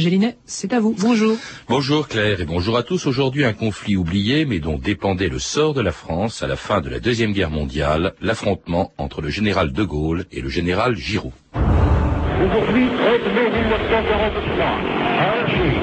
Gélinet, 0.00 0.36
c'est 0.46 0.72
à 0.72 0.80
vous. 0.80 0.94
Bonjour. 0.98 1.36
Bonjour 1.68 2.08
Claire 2.08 2.40
et 2.40 2.44
bonjour 2.44 2.76
à 2.76 2.82
tous. 2.82 3.06
Aujourd'hui, 3.06 3.44
un 3.44 3.52
conflit 3.52 3.96
oublié 3.96 4.44
mais 4.44 4.58
dont 4.58 4.78
dépendait 4.78 5.28
le 5.28 5.38
sort 5.38 5.74
de 5.74 5.80
la 5.80 5.92
France 5.92 6.42
à 6.42 6.46
la 6.46 6.56
fin 6.56 6.80
de 6.80 6.88
la 6.88 7.00
Deuxième 7.00 7.32
Guerre 7.32 7.50
mondiale, 7.50 8.14
l'affrontement 8.20 8.92
entre 8.98 9.20
le 9.20 9.28
général 9.28 9.72
de 9.72 9.82
Gaulle 9.84 10.24
et 10.32 10.40
le 10.40 10.48
général 10.48 10.96
Giraud. 10.96 11.32
Aujourd'hui, 11.54 12.86
13 12.88 13.20
mai 13.34 13.48
1943, 13.62 14.64
à 14.64 15.30
Alger, 15.32 15.74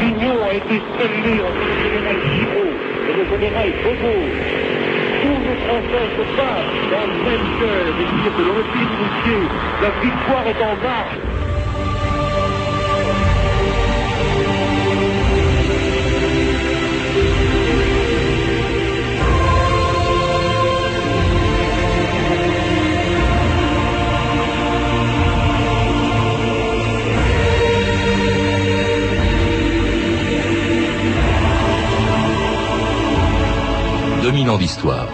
l'union 0.00 0.36
a 0.44 0.52
été 0.54 0.76
scellée 0.94 1.40
entre 1.42 1.64
le 1.64 1.76
général 1.82 2.16
Giraud 2.36 2.72
et 3.08 3.14
le 3.16 3.24
général 3.30 3.68
de 3.70 3.92
Gaulle. 4.02 4.34
Tous 5.24 5.40
les 5.40 5.56
Français 5.64 6.06
se 6.16 6.24
battent 6.36 6.76
dans 6.92 7.06
le 7.08 7.18
même 7.24 7.46
cœur 7.58 7.84
et 7.88 8.06
dire 8.12 8.32
que 8.36 8.44
repli 8.58 8.82
initié, 8.84 9.36
la 9.80 9.90
victoire 10.04 10.46
est 10.46 10.62
en 10.62 10.76
marche. 10.82 11.33
D'histoire. 34.24 35.06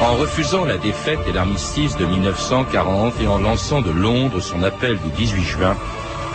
En 0.00 0.14
refusant 0.14 0.64
la 0.64 0.78
défaite 0.78 1.18
et 1.28 1.32
l'armistice 1.32 1.96
de 1.96 2.06
1940 2.06 3.14
et 3.20 3.26
en 3.26 3.38
lançant 3.38 3.82
de 3.82 3.90
Londres 3.90 4.38
son 4.38 4.62
appel 4.62 4.98
du 4.98 5.08
18 5.16 5.42
juin, 5.42 5.76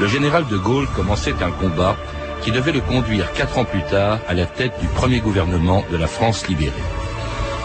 le 0.01 0.07
général 0.07 0.45
de 0.47 0.57
Gaulle 0.57 0.87
commençait 0.93 1.41
un 1.41 1.51
combat 1.51 1.95
qui 2.41 2.51
devait 2.51 2.73
le 2.73 2.81
conduire 2.81 3.31
quatre 3.31 3.57
ans 3.57 3.63
plus 3.63 3.83
tard 3.83 4.19
à 4.27 4.33
la 4.33 4.45
tête 4.45 4.77
du 4.81 4.87
premier 4.87 5.21
gouvernement 5.21 5.85
de 5.89 5.95
la 5.95 6.07
France 6.07 6.49
libérée. 6.49 6.73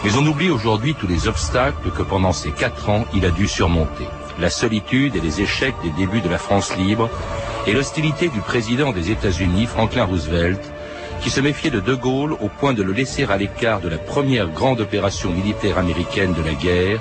Mais 0.05 0.15
on 0.17 0.25
oublie 0.25 0.51
aujourd'hui 0.51 0.95
tous 0.95 1.09
les 1.09 1.27
obstacles 1.27 1.91
que 1.91 2.03
pendant 2.03 2.33
ces 2.33 2.53
quatre 2.53 2.89
ans 2.89 3.05
il 3.15 3.27
a 3.27 3.31
dû 3.33 3.49
surmonter. 3.49 4.07
La 4.41 4.49
solitude 4.49 5.17
et 5.17 5.21
les 5.21 5.43
échecs 5.43 5.75
des 5.85 5.91
débuts 5.91 6.23
de 6.23 6.29
la 6.31 6.39
France 6.39 6.75
libre 6.79 7.11
et 7.67 7.73
l'hostilité 7.75 8.29
du 8.29 8.41
président 8.41 8.91
des 8.91 9.11
États-Unis, 9.11 9.67
Franklin 9.67 10.05
Roosevelt, 10.05 10.61
qui 11.21 11.29
se 11.29 11.43
méfiait 11.43 11.71
de 11.71 11.81
De 11.81 11.95
Gaulle 11.95 12.33
au 12.33 12.49
point 12.49 12.73
de 12.73 12.83
le 12.83 12.93
laisser 12.93 13.25
à 13.25 13.37
l'écart 13.37 13.81
de 13.81 13.91
la 13.91 13.99
première 13.99 14.49
grande 14.49 14.81
opération 14.81 15.31
militaire 15.31 15.77
américaine 15.77 16.33
de 16.33 16.43
la 16.43 16.55
guerre, 16.55 17.01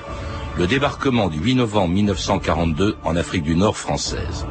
le 0.58 0.68
débarquement 0.68 1.30
du 1.30 1.40
8 1.40 1.56
novembre 1.56 1.94
1942 1.94 2.98
en 3.06 3.16
Afrique 3.16 3.44
du 3.44 3.56
Nord 3.56 3.78
française. 3.78 4.46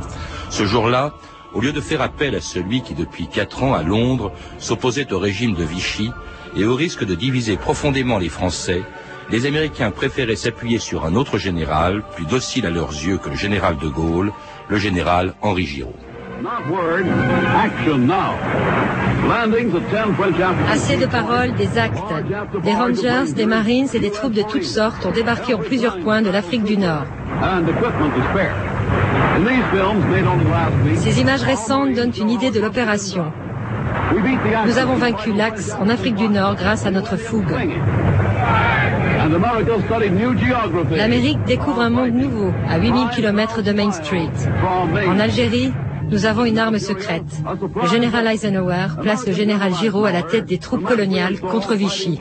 Ce 0.49 0.65
jour-là, 0.65 1.13
au 1.53 1.61
lieu 1.61 1.73
de 1.73 1.83
faire 1.83 2.01
appel 2.01 2.35
à 2.35 2.41
celui 2.41 2.81
qui 2.81 2.95
depuis 2.95 3.27
quatre 3.27 3.63
ans 3.63 3.75
à 3.75 3.83
Londres 3.83 4.33
s'opposait 4.59 5.13
au 5.13 5.19
régime 5.19 5.55
de 5.55 5.65
Vichy 5.65 6.11
et 6.57 6.65
au 6.65 6.75
risque 6.75 7.05
de 7.05 7.15
diviser 7.15 7.59
profondément 7.59 8.19
les 8.19 8.31
Français, 8.31 8.83
les 9.31 9.47
Américains 9.47 9.91
préféraient 9.91 10.37
s'appuyer 10.37 10.79
sur 10.79 11.05
un 11.05 11.15
autre 11.15 11.39
général, 11.39 12.03
plus 12.15 12.27
docile 12.27 12.67
à 12.67 12.71
leurs 12.71 12.93
yeux 12.93 13.19
que 13.19 13.29
le 13.29 13.37
général 13.37 13.77
de 13.77 13.89
Gaulle, 13.89 14.33
le 14.69 14.79
général 14.79 15.35
Henri 15.43 15.67
Giraud. 15.67 15.95
Assez 20.71 20.97
de 20.97 21.07
paroles, 21.07 21.55
des 21.55 21.79
actes. 21.79 21.99
Des 22.63 22.75
Rangers, 22.75 23.33
des 23.35 23.47
Marines 23.47 23.89
et 23.93 23.99
des 23.99 24.11
troupes 24.11 24.33
de 24.33 24.43
toutes 24.43 24.65
sortes 24.65 25.05
ont 25.05 25.11
débarqué 25.11 25.55
en 25.55 25.59
plusieurs 25.59 25.99
points 25.99 26.23
de 26.23 26.31
l'Afrique 26.31 26.65
du 26.65 26.79
Nord. 26.79 27.05
Ces 30.97 31.21
images 31.21 31.43
récentes 31.43 31.93
donnent 31.93 32.13
une 32.19 32.31
idée 32.31 32.51
de 32.51 32.61
l'opération. 32.61 33.33
Nous 34.67 34.79
avons 34.79 34.95
vaincu 34.95 35.33
l'Axe 35.33 35.77
en 35.79 35.89
Afrique 35.89 36.15
du 36.15 36.29
Nord 36.29 36.55
grâce 36.55 36.87
à 36.87 36.91
notre 36.91 37.17
fougue. 37.17 37.55
L'Amérique 40.91 41.39
découvre 41.47 41.81
un 41.81 41.91
monde 41.91 42.13
nouveau 42.13 42.53
à 42.69 42.79
8000 42.79 43.09
km 43.15 43.63
de 43.63 43.73
Main 43.73 43.91
Street. 43.93 44.31
En 45.07 45.19
Algérie, 45.19 45.73
nous 46.11 46.25
avons 46.25 46.45
une 46.45 46.59
arme 46.59 46.79
secrète. 46.79 47.43
Le 47.83 47.89
général 47.89 48.27
Eisenhower 48.27 48.87
place 49.03 49.27
le 49.27 49.33
général 49.33 49.75
Giraud 49.75 50.07
à 50.07 50.13
la 50.13 50.23
tête 50.23 50.47
des 50.47 50.59
troupes 50.59 50.85
coloniales 50.85 51.39
contre 51.41 51.75
Vichy. 51.75 52.19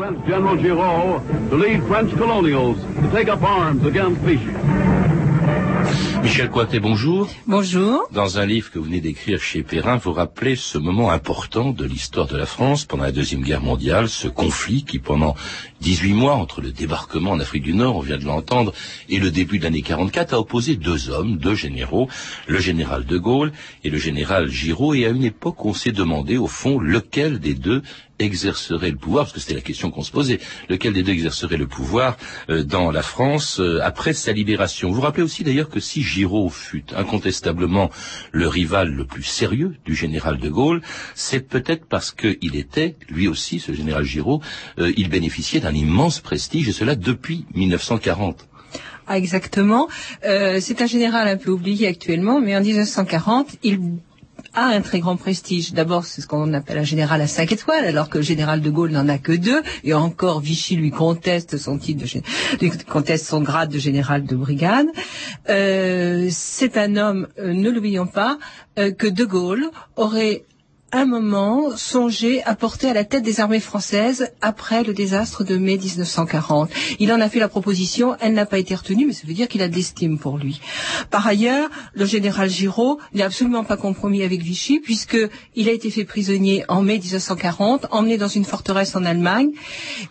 Michel 6.23 6.49
Cointet, 6.49 6.79
bonjour. 6.79 7.29
Bonjour. 7.47 8.07
Dans 8.11 8.39
un 8.39 8.45
livre 8.45 8.71
que 8.71 8.79
vous 8.79 8.85
venez 8.85 9.01
d'écrire 9.01 9.41
chez 9.41 9.63
Perrin, 9.63 9.97
vous 9.97 10.13
rappelez 10.13 10.55
ce 10.55 10.77
moment 10.77 11.11
important 11.11 11.71
de 11.71 11.85
l'histoire 11.85 12.27
de 12.27 12.35
la 12.35 12.45
France 12.45 12.85
pendant 12.85 13.03
la 13.03 13.11
Deuxième 13.11 13.41
Guerre 13.41 13.61
mondiale, 13.61 14.09
ce 14.09 14.27
conflit 14.27 14.83
qui 14.83 14.99
pendant 14.99 15.35
18 15.81 16.13
mois 16.13 16.35
entre 16.35 16.61
le 16.61 16.71
débarquement 16.71 17.31
en 17.31 17.39
Afrique 17.39 17.63
du 17.63 17.73
Nord, 17.73 17.95
on 17.97 18.01
vient 18.01 18.17
de 18.17 18.25
l'entendre, 18.25 18.73
et 19.09 19.19
le 19.19 19.31
début 19.31 19.59
de 19.59 19.63
l'année 19.63 19.81
44 19.81 20.33
a 20.33 20.39
opposé 20.39 20.75
deux 20.75 21.09
hommes, 21.09 21.37
deux 21.37 21.55
généraux, 21.55 22.09
le 22.47 22.59
général 22.59 23.05
de 23.05 23.17
Gaulle 23.17 23.51
et 23.83 23.89
le 23.89 23.97
général 23.97 24.49
Giraud, 24.49 24.93
et 24.93 25.05
à 25.05 25.09
une 25.09 25.23
époque 25.23 25.63
on 25.65 25.73
s'est 25.73 25.91
demandé 25.91 26.37
au 26.37 26.47
fond 26.47 26.79
lequel 26.79 27.39
des 27.39 27.53
deux 27.53 27.83
exercerait 28.19 28.91
le 28.91 28.97
pouvoir, 28.97 29.25
parce 29.25 29.33
que 29.33 29.39
c'était 29.39 29.53
la 29.53 29.61
question 29.61 29.91
qu'on 29.91 30.03
se 30.03 30.11
posait, 30.11 30.39
lequel 30.69 30.93
des 30.93 31.03
deux 31.03 31.11
exercerait 31.11 31.57
le 31.57 31.67
pouvoir 31.67 32.17
euh, 32.49 32.63
dans 32.63 32.91
la 32.91 33.01
France 33.01 33.59
euh, 33.59 33.79
après 33.83 34.13
sa 34.13 34.31
libération. 34.31 34.89
Vous 34.89 34.95
vous 34.95 35.01
rappelez 35.01 35.23
aussi 35.23 35.43
d'ailleurs 35.43 35.69
que 35.69 35.79
si 35.79 36.01
Giraud 36.01 36.49
fut 36.49 36.85
incontestablement 36.95 37.89
le 38.31 38.47
rival 38.47 38.89
le 38.91 39.05
plus 39.05 39.23
sérieux 39.23 39.75
du 39.85 39.95
général 39.95 40.37
de 40.39 40.49
Gaulle, 40.49 40.81
c'est 41.15 41.47
peut-être 41.47 41.85
parce 41.85 42.11
qu'il 42.11 42.55
était, 42.55 42.95
lui 43.09 43.27
aussi, 43.27 43.59
ce 43.59 43.73
général 43.73 44.03
Giraud, 44.03 44.41
euh, 44.79 44.91
il 44.97 45.09
bénéficiait 45.09 45.59
d'un 45.59 45.73
immense 45.73 46.19
prestige, 46.19 46.69
et 46.69 46.73
cela 46.73 46.95
depuis 46.95 47.45
1940. 47.53 48.47
Ah, 49.09 49.17
exactement. 49.17 49.87
Euh, 50.25 50.59
c'est 50.59 50.81
un 50.81 50.85
général 50.85 51.29
un 51.29 51.37
peu 51.37 51.51
oublié 51.51 51.87
actuellement, 51.87 52.41
mais 52.41 52.57
en 52.57 52.61
1940, 52.61 53.55
il 53.63 53.79
a 54.57 54.65
un 54.65 54.81
très 54.81 54.99
grand 54.99 55.17
prestige. 55.17 55.73
D'abord, 55.73 56.03
c'est 56.05 56.21
ce 56.21 56.27
qu'on 56.27 56.51
appelle 56.53 56.79
un 56.79 56.83
général 56.83 57.21
à 57.21 57.27
cinq 57.27 57.51
étoiles, 57.51 57.85
alors 57.85 58.09
que 58.09 58.17
le 58.17 58.23
général 58.23 58.59
de 58.59 58.69
Gaulle 58.71 58.91
n'en 58.91 59.07
a 59.07 59.19
que 59.19 59.31
deux, 59.31 59.61
et 59.83 59.93
encore 59.93 60.39
Vichy 60.39 60.75
lui 60.75 60.89
conteste 60.89 61.57
son 61.57 61.77
titre 61.77 62.03
de 62.03 62.07
lui 62.59 62.71
conteste 62.89 63.27
son 63.27 63.41
grade 63.41 63.69
de 63.71 63.77
général 63.77 64.25
de 64.25 64.35
brigade. 64.35 64.87
Euh, 65.49 66.27
c'est 66.31 66.75
un 66.77 66.95
homme, 66.95 67.27
euh, 67.37 67.53
ne 67.53 67.69
l'oublions 67.69 68.07
pas, 68.07 68.39
euh, 68.79 68.91
que 68.91 69.05
de 69.05 69.25
Gaulle 69.25 69.69
aurait 69.95 70.43
un 70.91 71.05
moment 71.05 71.75
songé 71.75 72.41
à 72.43 72.55
porter 72.55 72.89
à 72.89 72.93
la 72.93 73.03
tête 73.03 73.23
des 73.23 73.39
armées 73.39 73.59
françaises 73.59 74.31
après 74.41 74.83
le 74.83 74.93
désastre 74.93 75.43
de 75.43 75.57
mai 75.57 75.77
1940. 75.77 76.69
Il 76.99 77.11
en 77.11 77.19
a 77.19 77.29
fait 77.29 77.39
la 77.39 77.49
proposition, 77.49 78.15
elle 78.21 78.33
n'a 78.33 78.45
pas 78.45 78.57
été 78.57 78.73
retenue, 78.73 79.05
mais 79.05 79.13
ça 79.13 79.27
veut 79.27 79.33
dire 79.33 79.47
qu'il 79.47 79.61
a 79.61 79.67
de 79.67 79.75
l'estime 79.75 80.17
pour 80.17 80.37
lui. 80.37 80.61
Par 81.09 81.27
ailleurs, 81.27 81.69
le 81.93 82.05
général 82.05 82.49
Giraud 82.49 82.99
n'est 83.13 83.23
absolument 83.23 83.65
pas 83.65 83.75
compromis 83.75 84.23
avec 84.23 84.41
Vichy, 84.41 84.79
puisque 84.79 85.17
il 85.55 85.67
a 85.67 85.71
été 85.71 85.91
fait 85.91 86.05
prisonnier 86.05 86.63
en 86.69 86.81
mai 86.81 86.99
1940, 86.99 87.87
emmené 87.91 88.17
dans 88.17 88.27
une 88.27 88.45
forteresse 88.45 88.95
en 88.95 89.03
Allemagne, 89.03 89.51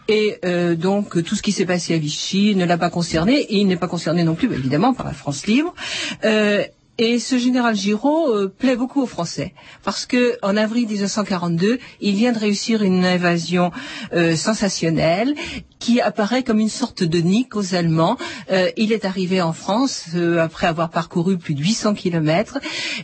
et 0.08 0.38
euh, 0.44 0.74
donc 0.74 1.22
tout 1.22 1.34
ce 1.34 1.42
qui 1.42 1.52
s'est 1.52 1.66
passé 1.66 1.94
à 1.94 1.98
Vichy 1.98 2.54
ne 2.54 2.66
l'a 2.66 2.78
pas 2.78 2.90
concerné, 2.90 3.40
et 3.40 3.56
il 3.56 3.66
n'est 3.66 3.76
pas 3.76 3.88
concerné 3.88 4.24
non 4.24 4.34
plus, 4.34 4.52
évidemment, 4.52 4.92
par 4.92 5.06
la 5.06 5.12
France 5.12 5.46
libre. 5.46 5.74
Euh, 6.24 6.64
et 6.98 7.18
ce 7.18 7.38
général 7.38 7.74
Giraud 7.74 8.28
euh, 8.34 8.48
plaît 8.48 8.76
beaucoup 8.76 9.02
aux 9.02 9.06
Français 9.06 9.54
parce 9.84 10.06
que 10.06 10.38
en 10.42 10.56
avril 10.56 10.86
1942, 10.86 11.78
il 12.00 12.14
vient 12.14 12.32
de 12.32 12.38
réussir 12.38 12.82
une 12.82 13.04
invasion 13.04 13.70
euh, 14.12 14.36
sensationnelle 14.36 15.34
qui 15.86 16.00
apparaît 16.00 16.42
comme 16.42 16.58
une 16.58 16.68
sorte 16.68 17.04
de 17.04 17.18
nique 17.20 17.54
aux 17.54 17.76
Allemands. 17.76 18.16
Euh, 18.50 18.70
il 18.76 18.90
est 18.90 19.04
arrivé 19.04 19.40
en 19.40 19.52
France 19.52 20.06
euh, 20.16 20.40
après 20.42 20.66
avoir 20.66 20.90
parcouru 20.90 21.38
plus 21.38 21.54
de 21.54 21.60
800 21.62 21.94
kilomètres 21.94 22.58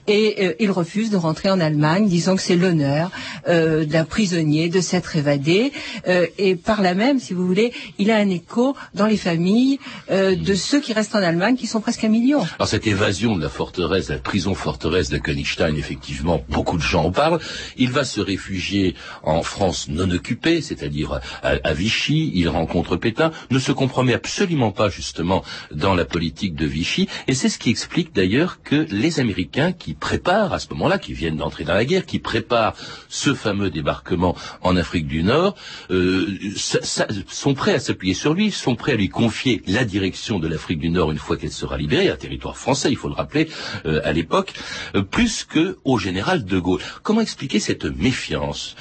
et 0.08 0.34
euh, 0.40 0.54
il 0.58 0.68
refuse 0.72 1.08
de 1.08 1.16
rentrer 1.16 1.48
en 1.48 1.60
Allemagne, 1.60 2.08
disant 2.08 2.34
que 2.34 2.42
c'est 2.42 2.56
l'honneur 2.56 3.12
euh, 3.46 3.84
d'un 3.84 4.04
prisonnier 4.04 4.68
de 4.68 4.80
s'être 4.80 5.14
évadé. 5.14 5.70
Euh, 6.08 6.26
et 6.38 6.56
par 6.56 6.82
là 6.82 6.94
même, 6.94 7.20
si 7.20 7.34
vous 7.34 7.46
voulez, 7.46 7.72
il 8.00 8.10
a 8.10 8.16
un 8.16 8.28
écho 8.28 8.74
dans 8.94 9.06
les 9.06 9.16
familles 9.16 9.78
euh, 10.10 10.34
de 10.34 10.54
ceux 10.56 10.80
qui 10.80 10.92
restent 10.92 11.14
en 11.14 11.22
Allemagne, 11.22 11.54
qui 11.54 11.68
sont 11.68 11.80
presque 11.80 12.02
un 12.02 12.08
million. 12.08 12.40
Alors 12.58 12.66
cette 12.66 12.88
évasion 12.88 13.36
de 13.36 13.42
la 13.42 13.48
forteresse, 13.48 14.08
de 14.08 14.14
la 14.14 14.18
prison 14.18 14.56
forteresse 14.56 15.08
de 15.08 15.18
Königstein, 15.18 15.76
effectivement, 15.76 16.42
beaucoup 16.48 16.78
de 16.78 16.82
gens 16.82 17.04
en 17.04 17.12
parlent. 17.12 17.38
Il 17.76 17.90
va 17.92 18.02
se 18.02 18.20
réfugier 18.20 18.96
en 19.22 19.44
France 19.44 19.86
non 19.88 20.10
occupée, 20.10 20.60
c'est-à-dire 20.60 21.20
à, 21.44 21.52
à 21.62 21.74
Vichy. 21.74 22.32
Il 22.34 22.48
rencontre 22.48 22.71
contre 22.72 22.96
Pétain, 22.96 23.30
ne 23.50 23.58
se 23.58 23.70
compromet 23.70 24.14
absolument 24.14 24.72
pas 24.72 24.88
justement 24.88 25.44
dans 25.70 25.94
la 25.94 26.04
politique 26.04 26.54
de 26.54 26.66
Vichy, 26.66 27.08
et 27.28 27.34
c'est 27.34 27.48
ce 27.48 27.58
qui 27.58 27.70
explique 27.70 28.14
d'ailleurs 28.14 28.62
que 28.62 28.86
les 28.90 29.20
Américains 29.20 29.72
qui 29.72 29.94
préparent 29.94 30.52
à 30.52 30.58
ce 30.58 30.68
moment-là, 30.70 30.98
qui 30.98 31.12
viennent 31.12 31.36
d'entrer 31.36 31.64
dans 31.64 31.74
la 31.74 31.84
guerre, 31.84 32.06
qui 32.06 32.18
préparent 32.18 32.74
ce 33.08 33.34
fameux 33.34 33.70
débarquement 33.70 34.34
en 34.62 34.76
Afrique 34.76 35.06
du 35.06 35.22
Nord, 35.22 35.54
euh, 35.90 36.26
sont 36.56 37.54
prêts 37.54 37.74
à 37.74 37.80
s'appuyer 37.80 38.14
sur 38.14 38.34
lui, 38.34 38.50
sont 38.50 38.74
prêts 38.74 38.92
à 38.92 38.96
lui 38.96 39.08
confier 39.10 39.62
la 39.66 39.84
direction 39.84 40.38
de 40.38 40.48
l'Afrique 40.48 40.78
du 40.78 40.90
Nord 40.90 41.12
une 41.12 41.18
fois 41.18 41.36
qu'elle 41.36 41.52
sera 41.52 41.76
libérée, 41.76 42.08
un 42.08 42.16
territoire 42.16 42.56
français, 42.56 42.90
il 42.90 42.96
faut 42.96 43.08
le 43.08 43.14
rappeler, 43.14 43.48
euh, 43.84 44.00
à 44.04 44.12
l'époque, 44.12 44.54
euh, 44.94 45.02
plus 45.02 45.44
que 45.44 45.78
au 45.84 45.98
général 45.98 46.44
de 46.44 46.58
Gaulle. 46.58 46.80
Comment 47.02 47.20
expliquer 47.20 47.60
cette 47.60 47.84
méfiance 47.84 48.76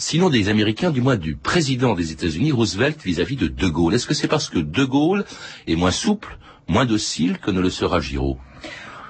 sinon 0.00 0.30
des 0.30 0.48
Américains, 0.48 0.90
du 0.90 1.02
moins 1.02 1.16
du 1.16 1.36
président 1.36 1.94
des 1.94 2.10
États-Unis, 2.10 2.52
Roosevelt, 2.52 3.02
vis-à-vis 3.04 3.36
de 3.36 3.46
De 3.48 3.68
Gaulle. 3.68 3.94
Est-ce 3.94 4.06
que 4.06 4.14
c'est 4.14 4.28
parce 4.28 4.48
que 4.48 4.58
De 4.58 4.84
Gaulle 4.84 5.24
est 5.66 5.76
moins 5.76 5.90
souple, 5.90 6.38
moins 6.68 6.86
docile 6.86 7.38
que 7.38 7.50
ne 7.50 7.60
le 7.60 7.70
sera 7.70 8.00
Giraud? 8.00 8.38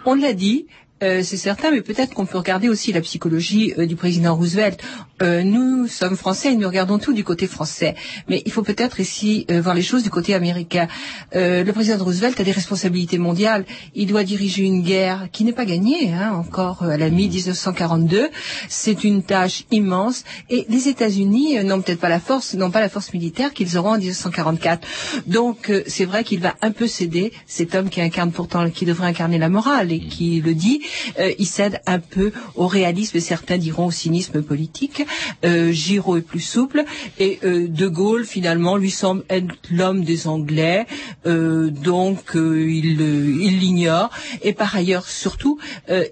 On 0.05 0.15
l'a 0.15 0.33
dit, 0.33 0.67
euh, 1.03 1.23
c'est 1.23 1.37
certain, 1.39 1.71
mais 1.71 1.81
peut-être 1.81 2.13
qu'on 2.13 2.27
peut 2.27 2.37
regarder 2.37 2.69
aussi 2.69 2.93
la 2.93 3.01
psychologie 3.01 3.73
euh, 3.79 3.87
du 3.87 3.97
président 3.97 4.37
Roosevelt. 4.37 4.81
Euh, 5.23 5.43
nous 5.43 5.87
sommes 5.87 6.17
français 6.17 6.53
et 6.53 6.57
nous 6.57 6.67
regardons 6.67 6.99
tout 6.99 7.13
du 7.13 7.25
côté 7.25 7.47
français. 7.47 7.95
Mais 8.29 8.43
il 8.45 8.53
faut 8.53 8.63
peut-être 8.63 9.01
ici 9.01 9.47
voir 9.49 9.75
les 9.75 9.83
choses 9.83 10.03
du 10.03 10.11
côté 10.11 10.35
américain. 10.35 10.89
le 11.33 11.71
président 11.73 12.03
Roosevelt 12.03 12.39
a 12.41 12.45
des 12.45 12.53
responsabilités 12.53 13.19
mondiales. 13.19 13.65
Il 13.95 14.07
doit 14.07 14.25
diriger 14.25 14.63
une 14.65 14.83
guerre 14.83 15.29
qui 15.33 15.45
n'est 15.45 15.53
pas 15.53 15.65
gagnée, 15.65 16.13
hein, 16.13 16.33
encore 16.33 16.83
à 16.83 16.97
la 16.97 17.11
mi-1942. 17.11 18.29
C'est 18.69 19.05
une 19.05 19.23
tâche 19.23 19.65
immense. 19.71 20.25
Et 20.49 20.67
les 20.69 20.89
États-Unis 20.89 21.63
n'ont 21.65 21.81
peut-être 21.83 22.01
pas 22.01 22.09
la 22.09 22.21
force, 22.21 22.55
n'ont 22.55 22.71
pas 22.71 22.81
la 22.81 22.89
force 22.89 23.13
militaire 23.13 23.53
qu'ils 23.53 23.77
auront 23.77 23.95
en 23.95 23.99
1944. 23.99 24.87
Donc 25.27 25.73
c'est 25.87 26.05
vrai 26.05 26.25
qu'il 26.25 26.41
va 26.41 26.55
un 26.63 26.71
peu 26.71 26.87
céder, 26.87 27.33
cet 27.47 27.75
homme 27.75 27.91
qui 27.91 28.01
incarne 28.01 28.33
pourtant, 28.33 28.69
qui 28.71 28.85
devrait 28.85 29.09
incarner 29.09 29.39
la 29.39 29.49
morale 29.49 29.93
et 29.93 30.01
qui 30.01 30.41
le 30.41 30.55
dit, 30.55 30.81
euh, 31.19 31.33
il 31.39 31.47
cède 31.47 31.81
un 31.87 31.99
peu 31.99 32.33
au 32.55 32.67
réalisme, 32.67 33.17
et 33.17 33.21
certains 33.21 33.59
diront 33.59 33.87
au 33.87 33.91
cynisme 33.91 34.43
politique. 34.43 35.05
Euh, 35.45 35.73
Giraud 35.73 36.17
est 36.17 36.23
plus 36.23 36.41
souple, 36.41 36.85
et 37.19 37.39
euh, 37.45 37.69
De 37.69 37.89
Gaulle, 37.89 38.25
finalement, 38.25 38.77
lui 38.77 38.91
semble 38.91 39.25
être 39.29 39.55
l'homme 39.71 40.05
des 40.05 40.27
Anglais, 40.27 40.87
donc 41.25 42.19
il 42.35 43.59
l'ignore. 43.59 44.11
Et 44.43 44.53
par 44.53 44.75
ailleurs, 44.75 45.07
surtout, 45.07 45.59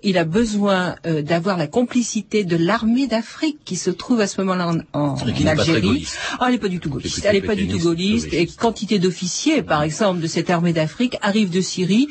il 0.02 0.18
a 0.18 0.24
besoin 0.24 0.96
d'avoir 1.04 1.56
la 1.56 1.66
complicité 1.66 2.44
de 2.44 2.56
l'armée 2.56 3.06
d'Afrique 3.06 3.58
qui 3.64 3.76
se 3.76 3.90
trouve 3.90 4.20
à 4.20 4.26
ce 4.26 4.40
moment-là 4.40 4.72
en, 4.92 4.98
en 4.98 5.16
Algérie. 5.46 6.06
Ah, 6.38 6.46
elle 6.46 6.52
n'est 6.52 6.58
pas 6.58 6.68
du 6.68 6.80
tout 6.80 6.90
gaulliste. 6.90 7.24
Elle 7.24 7.36
n'est 7.36 7.42
pas 7.46 7.54
du 7.54 7.68
tout 7.68 7.78
gaulliste. 7.78 8.32
Et 8.32 8.46
quantité 8.46 8.98
d'officiers, 8.98 9.62
par 9.62 9.82
exemple, 9.82 10.20
de 10.20 10.26
cette 10.26 10.50
armée 10.50 10.72
d'Afrique 10.72 11.16
arrivent 11.22 11.50
de 11.50 11.60
Syrie, 11.60 12.08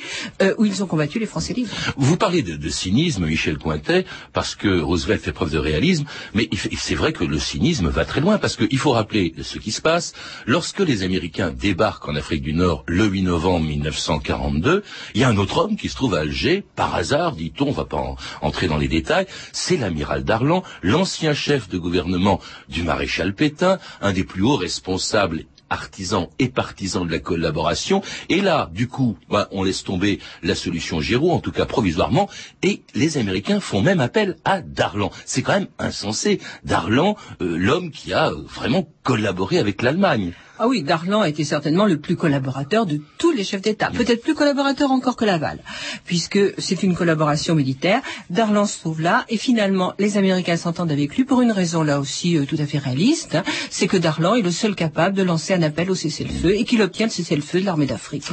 où 0.57 0.65
ils 0.65 0.83
ont 0.83 0.87
combattu 0.87 1.19
les 1.19 1.25
Français 1.25 1.53
libres. 1.53 1.69
Vous 1.97 2.17
parlez 2.17 2.41
de, 2.41 2.56
de 2.57 2.69
cynisme, 2.69 3.25
Michel 3.25 3.57
Cointet, 3.57 4.05
parce 4.33 4.55
que 4.55 4.79
Roosevelt 4.79 5.21
fait 5.21 5.31
preuve 5.31 5.51
de 5.51 5.57
réalisme, 5.57 6.05
mais 6.33 6.49
c'est 6.77 6.95
vrai 6.95 7.13
que 7.13 7.23
le 7.23 7.39
cynisme 7.39 7.87
va 7.89 8.05
très 8.05 8.21
loin, 8.21 8.37
parce 8.37 8.55
qu'il 8.55 8.77
faut 8.77 8.91
rappeler 8.91 9.33
ce 9.41 9.57
qui 9.57 9.71
se 9.71 9.81
passe. 9.81 10.13
Lorsque 10.45 10.79
les 10.79 11.03
Américains 11.03 11.51
débarquent 11.51 12.09
en 12.09 12.15
Afrique 12.15 12.41
du 12.41 12.53
Nord 12.53 12.83
le 12.87 13.05
8 13.05 13.23
novembre 13.23 13.65
1942, 13.65 14.83
il 15.13 15.21
y 15.21 15.23
a 15.23 15.29
un 15.29 15.37
autre 15.37 15.57
homme 15.57 15.75
qui 15.75 15.89
se 15.89 15.95
trouve 15.95 16.15
à 16.15 16.19
Alger, 16.19 16.63
par 16.75 16.95
hasard, 16.95 17.35
dit-on, 17.35 17.67
on 17.67 17.71
va 17.71 17.85
pas 17.85 18.15
entrer 18.41 18.67
dans 18.67 18.77
les 18.77 18.87
détails, 18.87 19.27
c'est 19.51 19.77
l'amiral 19.77 20.23
Darlan, 20.23 20.63
l'ancien 20.81 21.33
chef 21.33 21.69
de 21.69 21.77
gouvernement 21.77 22.39
du 22.69 22.83
maréchal 22.83 23.33
Pétain, 23.33 23.79
un 24.01 24.13
des 24.13 24.23
plus 24.23 24.43
hauts 24.43 24.55
responsables 24.55 25.43
artisans 25.69 26.27
et 26.39 26.49
partisans 26.49 27.05
de 27.05 27.11
la 27.11 27.19
collaboration. 27.19 28.01
Et 28.29 28.41
là, 28.41 28.69
du 28.73 28.87
coup, 28.87 29.17
bah, 29.29 29.47
on 29.51 29.63
laisse 29.63 29.83
tomber 29.83 30.19
la 30.43 30.55
solution 30.55 31.01
Giraud, 31.01 31.31
en 31.31 31.39
tout 31.39 31.51
cas 31.51 31.65
provisoirement, 31.65 32.29
et 32.63 32.83
les 32.93 33.17
Américains 33.17 33.59
font 33.59 33.81
même 33.81 33.99
appel 33.99 34.37
à 34.45 34.61
Darlan. 34.61 35.11
C'est 35.25 35.41
quand 35.41 35.53
même 35.53 35.67
insensé. 35.79 36.39
Darlan, 36.63 37.15
euh, 37.41 37.57
l'homme 37.57 37.91
qui 37.91 38.13
a 38.13 38.31
vraiment 38.31 38.87
collaboré 39.03 39.57
avec 39.57 39.81
l'Allemagne. 39.81 40.33
Ah 40.59 40.67
oui, 40.67 40.81
Darlan 40.81 41.23
été 41.23 41.43
certainement 41.43 41.85
le 41.85 41.99
plus 41.99 42.15
collaborateur 42.15 42.87
de 42.87 42.99
tous 43.19 43.31
les 43.31 43.43
chefs 43.43 43.61
d'État. 43.61 43.91
Peut-être 43.91 44.23
plus 44.23 44.33
collaborateur 44.33 44.91
encore 44.91 45.15
que 45.15 45.25
Laval, 45.25 45.59
puisque 46.05 46.39
c'est 46.57 46.81
une 46.81 46.95
collaboration 46.95 47.53
militaire. 47.53 48.01
Darlan 48.31 48.65
se 48.65 48.79
trouve 48.79 49.01
là, 49.01 49.25
et 49.29 49.37
finalement, 49.37 49.93
les 49.99 50.17
Américains 50.17 50.57
s'entendent 50.57 50.91
avec 50.91 51.15
lui 51.15 51.25
pour 51.25 51.41
une 51.41 51.51
raison 51.51 51.83
là 51.83 51.99
aussi 51.99 52.37
euh, 52.37 52.45
tout 52.45 52.55
à 52.59 52.65
fait 52.65 52.79
réaliste. 52.79 53.35
Hein. 53.35 53.43
c'est 53.69 53.87
que 53.87 53.97
Darlan 53.97 54.35
est 54.35 54.41
le 54.41 54.49
seul 54.49 54.73
capable 54.73 55.15
de 55.15 55.23
lancer 55.23 55.53
un 55.53 55.61
appel 55.61 55.91
au 55.91 55.95
cessez-le-feu 55.95 56.55
et 56.55 56.63
qu'il 56.63 56.81
obtient 56.81 57.05
le 57.05 57.11
cessez-le-feu 57.11 57.61
de 57.61 57.65
l'armée 57.65 57.85
d'Afrique. 57.85 58.23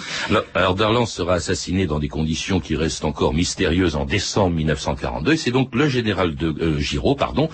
Alors, 0.55 0.75
Darlan 0.75 1.05
sera 1.05 1.35
assassiné 1.35 1.87
dans 1.87 1.99
des 1.99 2.09
conditions 2.09 2.59
qui 2.59 2.75
restent 2.75 3.05
encore 3.05 3.35
mystérieuses 3.35 3.97
en 3.97 4.07
décembre 4.07 4.57
1942. 4.57 5.33
Et 5.33 5.37
c'est 5.37 5.51
donc 5.51 5.75
le 5.75 5.89
général 5.89 6.35
de 6.35 6.55
euh, 6.61 6.79
Giraud, 6.79 7.17
pardon, 7.17 7.51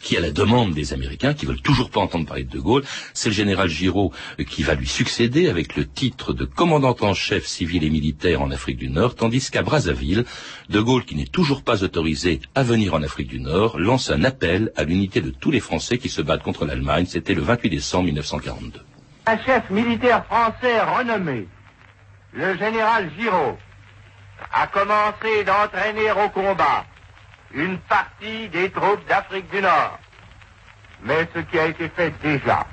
qui, 0.00 0.16
à 0.16 0.20
la 0.20 0.30
demande 0.30 0.74
des 0.74 0.92
Américains, 0.92 1.34
qui 1.34 1.46
veulent 1.46 1.60
toujours 1.60 1.90
pas 1.90 2.00
entendre 2.00 2.26
parler 2.26 2.44
de 2.44 2.50
De 2.50 2.60
Gaulle, 2.60 2.84
c'est 3.14 3.30
le 3.30 3.34
général 3.34 3.68
Giraud 3.68 4.11
qui 4.48 4.62
va 4.62 4.74
lui 4.74 4.86
succéder 4.86 5.48
avec 5.48 5.76
le 5.76 5.86
titre 5.86 6.32
de 6.32 6.44
commandant 6.44 6.96
en 7.00 7.14
chef 7.14 7.46
civil 7.46 7.84
et 7.84 7.90
militaire 7.90 8.42
en 8.42 8.50
Afrique 8.50 8.78
du 8.78 8.88
Nord, 8.88 9.14
tandis 9.14 9.50
qu'à 9.50 9.62
Brazzaville, 9.62 10.24
De 10.68 10.80
Gaulle, 10.80 11.04
qui 11.04 11.16
n'est 11.16 11.24
toujours 11.24 11.62
pas 11.62 11.84
autorisé 11.84 12.40
à 12.54 12.62
venir 12.62 12.94
en 12.94 13.02
Afrique 13.02 13.28
du 13.28 13.40
Nord, 13.40 13.78
lance 13.78 14.10
un 14.10 14.24
appel 14.24 14.72
à 14.76 14.84
l'unité 14.84 15.20
de 15.20 15.30
tous 15.30 15.50
les 15.50 15.60
Français 15.60 15.98
qui 15.98 16.08
se 16.08 16.22
battent 16.22 16.42
contre 16.42 16.64
l'Allemagne. 16.64 17.06
C'était 17.06 17.34
le 17.34 17.42
28 17.42 17.70
décembre 17.70 18.04
1942. 18.04 18.80
Un 19.26 19.38
chef 19.44 19.70
militaire 19.70 20.24
français 20.26 20.80
renommé, 20.80 21.46
le 22.32 22.56
général 22.56 23.10
Giraud, 23.18 23.56
a 24.52 24.66
commencé 24.66 25.44
d'entraîner 25.44 26.10
au 26.10 26.28
combat 26.30 26.84
une 27.54 27.78
partie 27.78 28.48
des 28.48 28.70
troupes 28.70 29.06
d'Afrique 29.08 29.50
du 29.50 29.60
Nord. 29.60 29.98
Mais 31.04 31.28
ce 31.34 31.40
qui 31.40 31.58
a 31.58 31.66
été 31.66 31.88
fait 31.88 32.12
déjà 32.22 32.66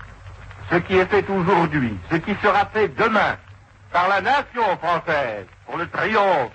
ce 0.71 0.75
qui 0.77 0.98
est 0.98 1.06
fait 1.06 1.27
aujourd'hui, 1.30 1.98
ce 2.12 2.18
qui 2.18 2.36
sera 2.44 2.66
fait 2.68 2.89
demain 2.89 3.38
par 3.92 4.07
la 4.07 4.21
nation 4.21 4.77
française 4.81 5.45
pour 5.66 5.77
le 5.77 5.88
triomphe 5.89 6.51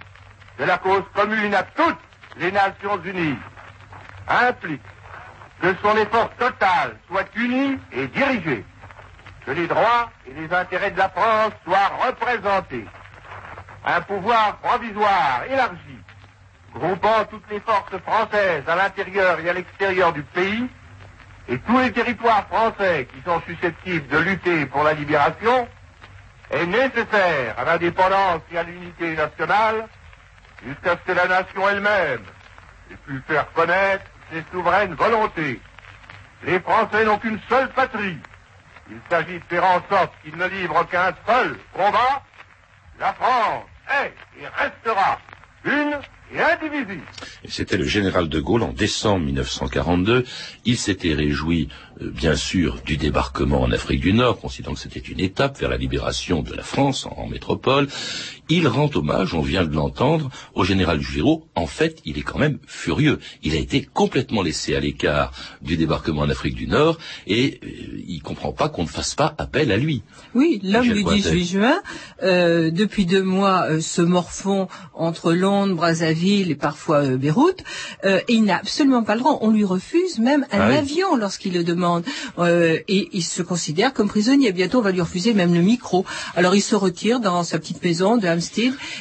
de 0.59 0.65
la 0.65 0.79
cause 0.79 1.03
commune 1.15 1.55
à 1.55 1.65
toutes 1.65 1.99
les 2.37 2.53
Nations 2.53 3.01
Unies, 3.05 3.39
implique 4.29 4.83
que 5.61 5.75
son 5.83 5.97
effort 5.97 6.31
total 6.39 6.97
soit 7.09 7.27
uni 7.37 7.79
et 7.93 8.07
dirigé, 8.09 8.65
que 9.47 9.51
les 9.51 9.67
droits 9.67 10.11
et 10.29 10.35
les 10.41 10.53
intérêts 10.55 10.91
de 10.93 10.99
la 10.99 11.09
France 11.09 11.53
soient 11.65 12.07
représentés, 12.07 12.87
un 13.85 14.01
pouvoir 14.03 14.57
provisoire 14.59 15.43
élargi, 15.51 15.99
groupant 16.75 17.25
toutes 17.31 17.51
les 17.51 17.61
forces 17.61 17.99
françaises 18.05 18.65
à 18.69 18.77
l'intérieur 18.77 19.41
et 19.41 19.51
à 19.51 19.53
l'extérieur 19.53 20.13
du 20.13 20.23
pays, 20.23 20.69
et 21.49 21.59
tous 21.59 21.79
les 21.79 21.93
territoires 21.93 22.47
français 22.47 23.07
qui 23.13 23.23
sont 23.23 23.41
susceptibles 23.47 24.07
de 24.09 24.19
lutter 24.19 24.67
pour 24.67 24.83
la 24.83 24.95
libération 24.95 25.69
est 26.51 26.67
nécessaire 26.67 27.59
à 27.59 27.65
l'indépendance 27.65 28.41
et 28.53 28.59
à 28.59 28.63
l'unité 28.63 29.15
nationale 29.15 29.87
jusqu'à 30.67 30.93
ce 30.93 31.13
que 31.13 31.13
la 31.13 31.27
nation 31.27 31.69
elle-même 31.69 32.23
ait 32.91 32.97
pu 33.07 33.23
faire 33.27 33.51
connaître 33.53 34.05
ses 34.33 34.45
souveraines 34.51 34.95
volontés. 34.95 35.61
Les 36.45 36.61
Français 36.61 37.05
n'ont 37.05 37.19
qu'une 37.19 37.41
seule 37.49 37.69
patrie. 37.71 38.19
Il 38.91 38.99
s'agit 39.11 39.39
de 39.39 39.45
faire 39.49 39.65
en 39.65 39.83
sorte 39.91 40.13
qu'ils 40.23 40.37
ne 40.37 40.47
livrent 40.47 40.87
qu'un 40.89 41.13
seul 41.27 41.59
combat. 41.73 42.23
La 42.99 43.13
France 43.15 43.65
est 44.03 44.15
et 44.41 44.47
restera 44.47 45.19
une 45.65 45.99
c'était 47.49 47.77
le 47.77 47.85
général 47.85 48.29
de 48.29 48.41
Gaulle 48.41 48.63
en 48.63 48.73
décembre 48.73 49.25
1942. 49.27 50.25
Il 50.65 50.77
s'était 50.77 51.15
réjoui, 51.15 51.69
euh, 52.01 52.11
bien 52.11 52.37
sûr, 52.37 52.79
du 52.85 52.97
débarquement 52.97 53.63
en 53.63 53.73
Afrique 53.73 54.01
du 54.01 54.13
Nord, 54.13 54.41
considérant 54.41 54.75
que 54.75 54.81
c'était 54.81 55.01
une 55.01 55.21
étape 55.21 55.59
vers 55.59 55.71
la 55.71 55.77
libération 55.77 56.43
de 56.43 56.55
la 56.55 56.63
France 56.63 57.07
en, 57.07 57.27
métropole. 57.29 57.89
Il 58.51 58.69
rend 58.69 58.91
hommage, 58.95 59.33
on 59.33 59.41
vient 59.41 59.65
de 59.65 59.75
l'entendre, 59.75 60.31
au 60.55 60.65
général 60.65 61.01
Giraud. 61.01 61.47
En 61.55 61.67
fait, 61.67 62.01
il 62.05 62.19
est 62.19 62.23
quand 62.23 62.39
même 62.39 62.59
furieux. 62.67 63.19
Il 63.43 63.55
a 63.55 63.59
été 63.59 63.83
complètement 63.83 64.43
laissé 64.43 64.77
à 64.77 64.81
l'écart 64.81 65.33
du 65.63 65.77
débarquement 65.77 66.23
en 66.23 66.29
Afrique 66.29 66.55
du 66.55 66.67
Nord 66.67 66.99
et 67.27 67.61
euh, 67.63 67.69
il 68.07 68.21
comprend 68.23 68.53
pas 68.53 68.69
qu'on 68.69 68.83
ne 68.83 68.89
fasse 68.89 69.15
pas 69.15 69.35
appel 69.39 69.73
à 69.73 69.79
lui. 69.79 70.03
Oui, 70.35 70.61
l'homme 70.63 70.89
du 70.89 71.05
18 71.05 71.45
juin, 71.47 71.83
euh, 72.23 72.71
depuis 72.71 73.07
deux 73.07 73.23
mois, 73.23 73.81
se 73.81 74.03
morfond 74.03 74.69
entre 74.93 75.33
Londres, 75.33 75.75
Brazzaville 75.75 76.51
et 76.51 76.55
parfois 76.55 77.03
Beyrouth, 77.03 77.63
et 78.05 78.23
il 78.29 78.45
n'a 78.45 78.59
absolument 78.59 79.03
pas 79.03 79.15
le 79.15 79.21
droit. 79.21 79.39
On 79.41 79.51
lui 79.51 79.65
refuse 79.65 80.19
même 80.19 80.47
un 80.53 80.61
ah 80.61 80.77
avion 80.77 81.17
lorsqu'il 81.17 81.55
le 81.55 81.65
demande, 81.65 82.05
et 82.47 83.09
il 83.13 83.23
se 83.23 83.43
considère 83.43 83.93
comme 83.93 84.09
prisonnier. 84.09 84.53
Bientôt, 84.53 84.79
on 84.79 84.83
va 84.83 84.93
lui 84.93 85.01
refuser 85.01 85.35
même 85.35 85.55
le 85.55 85.63
micro. 85.63 86.05
Alors 86.37 86.55
il 86.55 86.61
se 86.61 86.75
retire 86.75 87.21
dans 87.21 87.43
sa 87.43 87.59
petite 87.59 87.83
maison 87.83 88.17
de 88.17 88.34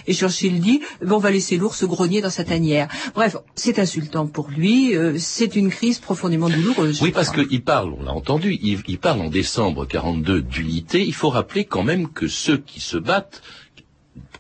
Et 0.08 0.14
Churchill 0.14 0.60
dit, 0.60 0.82
bon, 1.04 1.16
on 1.16 1.20
va 1.20 1.32
laisser 1.32 1.58
l'ours 1.58 1.84
grogner 1.86 2.22
dans 2.22 2.30
sa 2.30 2.44
tanière. 2.44 2.88
Bref, 3.16 3.38
c'est 3.56 3.80
insultant 3.80 4.28
pour 4.28 4.50
lui. 4.50 4.94
c'est 5.18 5.56
une 5.56 5.70
crise 5.70 6.00
profondément 6.00 6.50
douloureuse. 6.50 7.02
Oui, 7.02 7.12
parce 7.12 7.32
qu'il 7.32 7.64
parle, 7.64 7.94
on 8.00 8.04
l'a 8.04 8.14
entendu, 8.14 8.58
il, 8.62 8.80
il 8.88 9.00
parle 9.00 9.22
en 9.22 9.30
décembre 9.30 9.86
42 9.86 10.42
d'unité. 10.42 11.06
Il 11.06 11.14
faut 11.14 11.30
rappeler 11.30 11.66
quand 11.66 11.84
même 11.84 12.10
que 12.10 12.28
ceux 12.28 12.58
qui 12.58 12.80
se 12.80 12.98
battent 12.98 13.42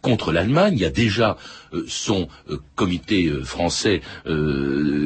contre 0.03 0.31
l'Allemagne. 0.31 0.73
Il 0.75 0.81
y 0.81 0.85
a 0.85 0.91
déjà 0.91 1.37
euh, 1.73 1.85
son 1.87 2.27
euh, 2.49 2.59
comité 2.75 3.25
euh, 3.25 3.43
français 3.43 4.01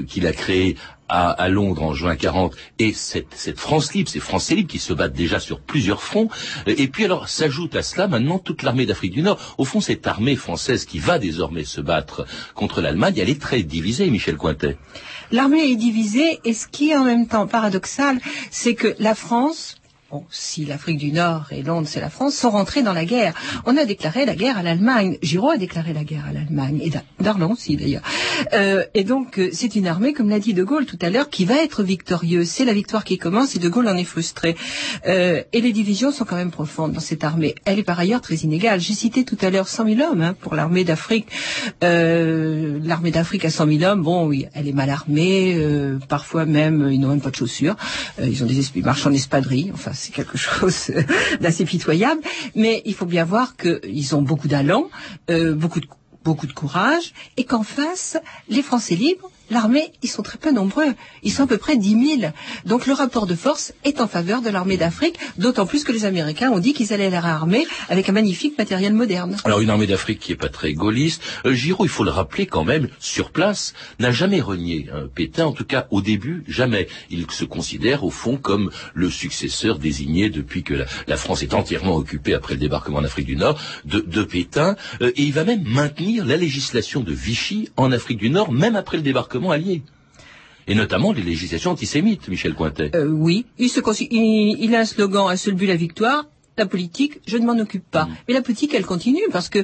qu'il 0.09 0.27
a 0.27 0.33
créé 0.33 0.75
à, 1.09 1.49
Londres 1.49 1.83
en 1.83 1.93
juin 1.93 2.15
40 2.15 2.55
et 2.79 2.93
cette, 2.93 3.33
cette 3.35 3.59
France 3.59 3.93
libre, 3.93 4.09
ces 4.09 4.19
Français 4.19 4.55
libres 4.55 4.69
qui 4.69 4.79
se 4.79 4.93
battent 4.93 5.13
déjà 5.13 5.39
sur 5.39 5.59
plusieurs 5.59 6.03
fronts. 6.03 6.29
Et 6.65 6.87
puis 6.87 7.05
alors 7.05 7.29
s'ajoute 7.29 7.75
à 7.75 7.81
cela 7.81 8.07
maintenant 8.07 8.39
toute 8.39 8.63
l'armée 8.63 8.85
d'Afrique 8.85 9.13
du 9.13 9.21
Nord. 9.21 9.55
Au 9.57 9.65
fond, 9.65 9.81
cette 9.81 10.05
armée 10.07 10.35
française 10.35 10.85
qui 10.85 10.99
va 10.99 11.19
désormais 11.19 11.63
se 11.63 11.81
battre 11.81 12.25
contre 12.55 12.81
l'Allemagne, 12.81 13.15
elle 13.17 13.29
est 13.29 13.41
très 13.41 13.63
divisée, 13.63 14.09
Michel 14.09 14.37
Cointet. 14.37 14.77
L'armée 15.31 15.71
est 15.71 15.75
divisée 15.75 16.39
et 16.45 16.53
ce 16.53 16.67
qui 16.67 16.91
est 16.91 16.97
en 16.97 17.03
même 17.03 17.27
temps 17.27 17.47
paradoxal, 17.47 18.19
c'est 18.49 18.75
que 18.75 18.95
la 18.99 19.15
France 19.15 19.77
bon, 20.11 20.23
si 20.29 20.65
l'Afrique 20.65 20.97
du 20.97 21.11
Nord 21.11 21.47
et 21.51 21.63
Londres, 21.63 21.87
c'est 21.89 21.99
la 21.99 22.09
France, 22.09 22.35
sont 22.35 22.49
rentrés 22.49 22.83
dans 22.83 22.93
la 22.93 23.05
guerre. 23.05 23.33
On 23.65 23.77
a 23.77 23.85
déclaré 23.85 24.25
la 24.25 24.35
guerre 24.35 24.57
à 24.57 24.63
l'Allemagne. 24.63 25.17
Giraud 25.21 25.51
a 25.51 25.57
déclaré 25.57 25.93
la 25.93 26.03
guerre 26.03 26.25
à 26.29 26.33
l'Allemagne, 26.33 26.79
et 26.83 26.91
Darlan 27.19 27.51
aussi 27.51 27.75
d'ailleurs. 27.75 28.03
Euh, 28.53 28.83
et 28.93 29.03
donc, 29.03 29.39
euh, 29.39 29.49
c'est 29.51 29.75
une 29.75 29.87
armée, 29.87 30.13
comme 30.13 30.29
l'a 30.29 30.39
dit 30.39 30.53
De 30.53 30.63
Gaulle 30.63 30.85
tout 30.85 30.99
à 31.01 31.09
l'heure, 31.09 31.29
qui 31.29 31.45
va 31.45 31.55
être 31.63 31.83
victorieuse. 31.83 32.49
C'est 32.49 32.65
la 32.65 32.73
victoire 32.73 33.03
qui 33.03 33.17
commence, 33.17 33.55
et 33.55 33.59
De 33.59 33.69
Gaulle 33.69 33.87
en 33.87 33.97
est 33.97 34.03
frustré. 34.03 34.55
Euh, 35.07 35.43
et 35.53 35.61
les 35.61 35.73
divisions 35.73 36.11
sont 36.11 36.25
quand 36.25 36.35
même 36.35 36.51
profondes 36.51 36.93
dans 36.93 36.99
cette 36.99 37.23
armée. 37.23 37.55
Elle 37.65 37.79
est 37.79 37.83
par 37.83 37.99
ailleurs 37.99 38.21
très 38.21 38.35
inégale. 38.35 38.79
J'ai 38.79 38.93
cité 38.93 39.25
tout 39.25 39.37
à 39.41 39.49
l'heure 39.49 39.67
100 39.67 39.95
000 39.95 40.11
hommes 40.11 40.21
hein, 40.21 40.35
pour 40.39 40.55
l'armée 40.55 40.83
d'Afrique. 40.83 41.27
L'armée 41.81 43.11
d'Afrique 43.11 43.45
à 43.45 43.49
100 43.49 43.67
000 43.79 43.83
hommes, 43.83 44.03
bon, 44.03 44.27
oui, 44.27 44.45
elle 44.53 44.67
est 44.67 44.73
mal 44.73 44.89
armée. 44.89 45.59
Parfois 46.07 46.45
même, 46.45 46.89
ils 46.91 46.99
n'ont 46.99 47.09
même 47.09 47.21
pas 47.21 47.31
de 47.31 47.35
chaussures. 47.35 47.75
ils 48.21 48.43
ont 48.43 48.47
des 48.47 48.59
esprits. 48.59 48.83
Enfin, 49.73 49.91
c'est 49.97 50.13
quelque 50.13 50.37
chose 50.37 50.91
d'assez 51.41 51.65
pitoyable. 51.65 52.21
Mais 52.55 52.81
il 52.85 52.93
faut 52.93 53.05
bien 53.05 53.25
voir 53.25 53.55
qu'ils 53.57 54.15
ont 54.15 54.21
beaucoup 54.21 54.47
d'allant, 54.47 54.89
euh, 55.29 55.53
beaucoup 55.53 55.79
de 55.79 55.87
beaucoup 56.23 56.47
de 56.47 56.51
courage, 56.51 57.13
et 57.37 57.45
qu'en 57.45 57.63
face, 57.63 58.17
les 58.49 58.61
Français 58.61 58.95
libres 58.95 59.31
l'armée, 59.49 59.91
ils 60.03 60.09
sont 60.09 60.23
très 60.23 60.37
peu 60.37 60.51
nombreux. 60.51 60.93
Ils 61.23 61.31
sont 61.31 61.43
à 61.43 61.47
peu 61.47 61.57
près 61.57 61.77
10 61.77 62.19
000. 62.19 62.31
Donc 62.65 62.87
le 62.87 62.93
rapport 62.93 63.27
de 63.27 63.35
force 63.35 63.73
est 63.83 64.01
en 64.01 64.07
faveur 64.07 64.41
de 64.41 64.49
l'armée 64.49 64.77
d'Afrique, 64.77 65.17
d'autant 65.37 65.65
plus 65.65 65.83
que 65.83 65.91
les 65.91 66.05
Américains 66.05 66.51
ont 66.51 66.59
dit 66.59 66.73
qu'ils 66.73 66.93
allaient 66.93 67.09
la 67.09 67.21
réarmer 67.21 67.65
avec 67.89 68.09
un 68.09 68.11
magnifique 68.11 68.57
matériel 68.57 68.93
moderne. 68.93 69.37
Alors 69.45 69.59
une 69.59 69.69
armée 69.69 69.87
d'Afrique 69.87 70.19
qui 70.19 70.31
est 70.31 70.35
pas 70.35 70.49
très 70.49 70.73
gaulliste. 70.73 71.21
Euh, 71.45 71.53
Giraud, 71.53 71.85
il 71.85 71.89
faut 71.89 72.03
le 72.03 72.11
rappeler 72.11 72.45
quand 72.45 72.63
même, 72.63 72.89
sur 72.99 73.31
place, 73.31 73.73
n'a 73.99 74.11
jamais 74.11 74.41
renié 74.41 74.89
hein, 74.93 75.07
Pétain, 75.13 75.45
en 75.45 75.51
tout 75.51 75.65
cas 75.65 75.87
au 75.91 76.01
début, 76.01 76.43
jamais. 76.47 76.87
Il 77.09 77.25
se 77.31 77.45
considère 77.45 78.03
au 78.03 78.09
fond 78.09 78.37
comme 78.37 78.71
le 78.93 79.09
successeur 79.09 79.79
désigné 79.79 80.29
depuis 80.29 80.63
que 80.63 80.73
la, 81.07 81.17
France 81.17 81.43
est 81.43 81.53
entièrement 81.53 81.95
occupée 81.95 82.33
après 82.33 82.53
le 82.53 82.59
débarquement 82.59 82.99
en 82.99 83.03
Afrique 83.03 83.25
du 83.25 83.35
Nord 83.35 83.59
de, 83.85 83.99
de 83.99 84.23
Pétain. 84.23 84.75
Euh, 85.01 85.11
et 85.15 85.23
il 85.23 85.33
va 85.33 85.43
même 85.43 85.63
maintenir 85.63 86.25
la 86.25 86.37
législation 86.37 87.01
de 87.01 87.11
Vichy 87.11 87.69
en 87.77 87.91
Afrique 87.91 88.17
du 88.17 88.29
Nord, 88.29 88.51
même 88.51 88.75
après 88.75 88.97
le 88.97 89.03
débarquement 89.03 89.36
alliés. 89.51 89.83
Et 90.67 90.75
notamment 90.75 91.13
les 91.13 91.23
législations 91.23 91.71
antisémites, 91.71 92.27
Michel 92.27 92.53
Cointet. 92.53 92.91
Euh, 92.95 93.07
oui, 93.07 93.45
il, 93.57 93.69
se, 93.69 93.79
il, 94.03 94.75
a 94.75 94.79
un 94.79 94.85
slogan, 94.85 95.29
un 95.29 95.37
seul 95.37 95.53
but, 95.53 95.67
la 95.67 95.75
victoire. 95.75 96.25
La 96.57 96.65
politique, 96.65 97.19
je 97.27 97.37
ne 97.37 97.45
m'en 97.45 97.57
occupe 97.57 97.85
pas. 97.89 98.05
Mm. 98.05 98.15
Mais 98.27 98.33
la 98.33 98.41
politique, 98.41 98.73
elle 98.73 98.85
continue 98.85 99.21
parce 99.31 99.47
que 99.47 99.59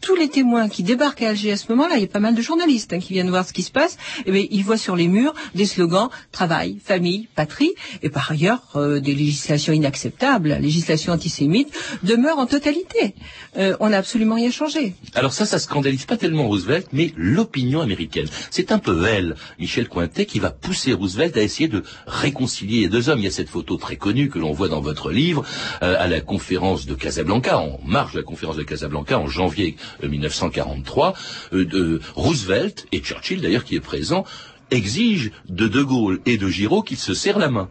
tous 0.00 0.14
les 0.14 0.28
témoins 0.28 0.68
qui 0.68 0.82
débarquent 0.82 1.22
à 1.22 1.30
Alger 1.30 1.52
à 1.52 1.56
ce 1.56 1.70
moment-là, 1.70 1.96
il 1.96 2.02
y 2.02 2.04
a 2.04 2.08
pas 2.08 2.20
mal 2.20 2.34
de 2.34 2.42
journalistes 2.42 2.92
hein, 2.92 2.98
qui 2.98 3.12
viennent 3.12 3.30
voir 3.30 3.46
ce 3.46 3.52
qui 3.52 3.62
se 3.62 3.70
passe, 3.70 3.96
et 4.26 4.32
eh 4.32 4.54
ils 4.54 4.64
voient 4.64 4.76
sur 4.76 4.96
les 4.96 5.08
murs 5.08 5.34
des 5.54 5.66
slogans 5.66 6.08
travail, 6.32 6.78
famille, 6.84 7.28
patrie, 7.34 7.72
et 8.02 8.10
par 8.10 8.30
ailleurs 8.30 8.62
euh, 8.76 9.00
des 9.00 9.14
législations 9.14 9.72
inacceptables, 9.72 10.48
la 10.48 10.58
législation 10.58 11.12
antisémite 11.12 11.72
demeure 12.02 12.38
en 12.38 12.46
totalité. 12.46 13.14
Euh, 13.56 13.76
on 13.80 13.90
n'a 13.90 13.98
absolument 13.98 14.36
rien 14.36 14.50
changé. 14.50 14.94
Alors 15.14 15.32
ça, 15.32 15.46
ça 15.46 15.58
scandalise 15.58 16.04
pas 16.04 16.16
tellement 16.16 16.46
Roosevelt, 16.48 16.88
mais 16.92 17.12
l'opinion 17.16 17.80
américaine. 17.80 18.26
C'est 18.50 18.72
un 18.72 18.78
peu 18.78 19.06
elle, 19.06 19.36
Michel 19.58 19.88
Cointet, 19.88 20.26
qui 20.26 20.38
va 20.38 20.50
pousser 20.50 20.92
Roosevelt 20.92 21.36
à 21.36 21.42
essayer 21.42 21.68
de 21.68 21.82
réconcilier 22.06 22.82
les 22.82 22.88
deux 22.88 23.08
hommes. 23.08 23.18
Il 23.18 23.24
y 23.24 23.28
a 23.28 23.32
cette 23.32 23.48
photo 23.48 23.76
très 23.76 23.96
connue 23.96 24.28
que 24.28 24.38
l'on 24.38 24.52
voit 24.52 24.68
dans 24.68 24.80
votre 24.80 25.10
livre 25.10 25.44
euh, 25.82 25.96
à 25.98 26.06
la 26.06 26.20
conférence 26.20 26.86
de 26.86 26.94
Casablanca, 26.94 27.58
en 27.58 27.80
marge 27.84 28.12
de 28.12 28.18
la 28.18 28.24
conférence 28.24 28.56
de 28.56 28.62
Casablanca 28.62 29.18
en 29.18 29.26
janvier 29.26 29.76
1943, 30.02 31.14
euh, 31.52 31.64
de 31.64 32.00
Roosevelt 32.14 32.86
et 32.92 33.00
Churchill 33.00 33.40
d'ailleurs 33.40 33.64
qui 33.64 33.76
est 33.76 33.80
présent 33.80 34.24
exigent 34.70 35.30
de 35.48 35.68
De 35.68 35.82
Gaulle 35.82 36.20
et 36.26 36.36
de 36.36 36.48
Giraud 36.48 36.82
qu'ils 36.82 36.98
se 36.98 37.14
serrent 37.14 37.38
la 37.38 37.48
main. 37.48 37.68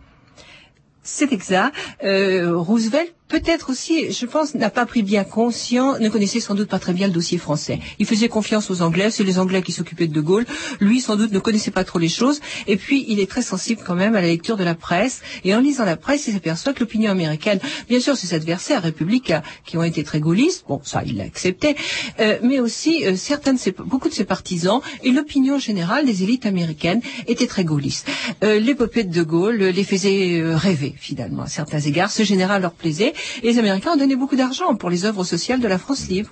C'est 1.03 1.31
exact. 1.31 1.74
Euh, 2.03 2.57
Roosevelt 2.57 3.13
peut-être 3.27 3.69
aussi, 3.69 4.12
je 4.12 4.25
pense, 4.25 4.55
n'a 4.55 4.69
pas 4.69 4.86
pris 4.86 5.03
bien 5.03 5.24
conscience, 5.24 6.00
ne 6.00 6.10
connaissait 6.10 6.39
sans 6.39 6.55
doute 6.55 6.69
pas 6.69 6.79
très 6.79 6.93
bien 6.93 7.07
le 7.07 7.13
dossier 7.13 7.38
français. 7.38 7.79
Il 8.00 8.05
faisait 8.05 8.29
confiance 8.29 8.72
aux 8.72 8.81
Anglais, 8.81 9.12
c'est 9.12 9.24
les 9.24 9.39
Anglais 9.39 9.62
qui 9.62 9.72
s'occupaient 9.72 10.07
de 10.07 10.13
De 10.13 10.22
Gaulle. 10.22 10.46
Lui, 10.79 11.01
sans 11.01 11.15
doute, 11.15 11.31
ne 11.31 11.39
connaissait 11.39 11.72
pas 11.72 11.84
trop 11.84 12.00
les 12.00 12.10
choses. 12.10 12.39
Et 12.67 12.77
puis, 12.77 13.05
il 13.07 13.19
est 13.19 13.29
très 13.29 13.41
sensible 13.41 13.81
quand 13.86 13.96
même 13.96 14.15
à 14.15 14.22
la 14.22 14.27
lecture 14.27 14.57
de 14.57 14.63
la 14.63 14.75
presse. 14.75 15.22
Et 15.43 15.53
en 15.53 15.60
lisant 15.60 15.86
la 15.86 15.98
presse, 15.98 16.27
il 16.27 16.34
s'aperçoit 16.34 16.74
que 16.74 16.79
l'opinion 16.79 17.12
américaine, 17.12 17.60
bien 17.89 18.00
sûr, 18.00 18.15
ses 18.15 18.34
adversaires 18.34 18.81
républicains 18.81 19.41
qui 19.65 19.77
ont 19.77 19.84
été 19.84 20.03
très 20.03 20.19
gaullistes, 20.19 20.65
bon, 20.67 20.81
ça, 20.84 21.03
il 21.05 21.17
l'a 21.17 21.24
accepté, 21.24 21.75
euh, 22.19 22.38
mais 22.43 22.60
aussi 22.60 23.05
euh, 23.05 23.15
certains 23.15 23.53
de 23.53 23.60
ses, 23.60 23.72
beaucoup 23.72 24.10
de 24.10 24.13
ses 24.13 24.25
partisans 24.25 24.81
et 25.03 25.12
l'opinion 25.12 25.60
générale 25.60 26.05
des 26.05 26.24
élites 26.24 26.46
américaines 26.46 27.01
étaient 27.27 27.48
très 27.48 27.63
gaullistes. 27.63 28.07
Euh, 28.43 28.60
L'épopée 28.60 29.03
de 29.03 29.13
De 29.13 29.24
Gaulle 29.24 29.57
les 29.57 29.84
faisait 29.84 30.39
euh, 30.39 30.55
rêver, 30.55 30.93
finalement, 30.98 31.43
à 31.43 31.48
certains 31.48 31.79
égards. 31.79 32.12
Ce 32.12 32.24
général 32.24 32.62
leur 32.62 32.74
plaisait. 32.74 33.13
Et 33.43 33.47
les 33.47 33.59
Américains 33.59 33.91
ont 33.93 33.97
donné 33.97 34.15
beaucoup 34.15 34.36
d'argent 34.36 34.75
pour 34.75 34.89
les 34.89 35.05
œuvres 35.05 35.24
sociales 35.24 35.59
de 35.59 35.67
la 35.67 35.77
France 35.77 36.07
libre. 36.07 36.29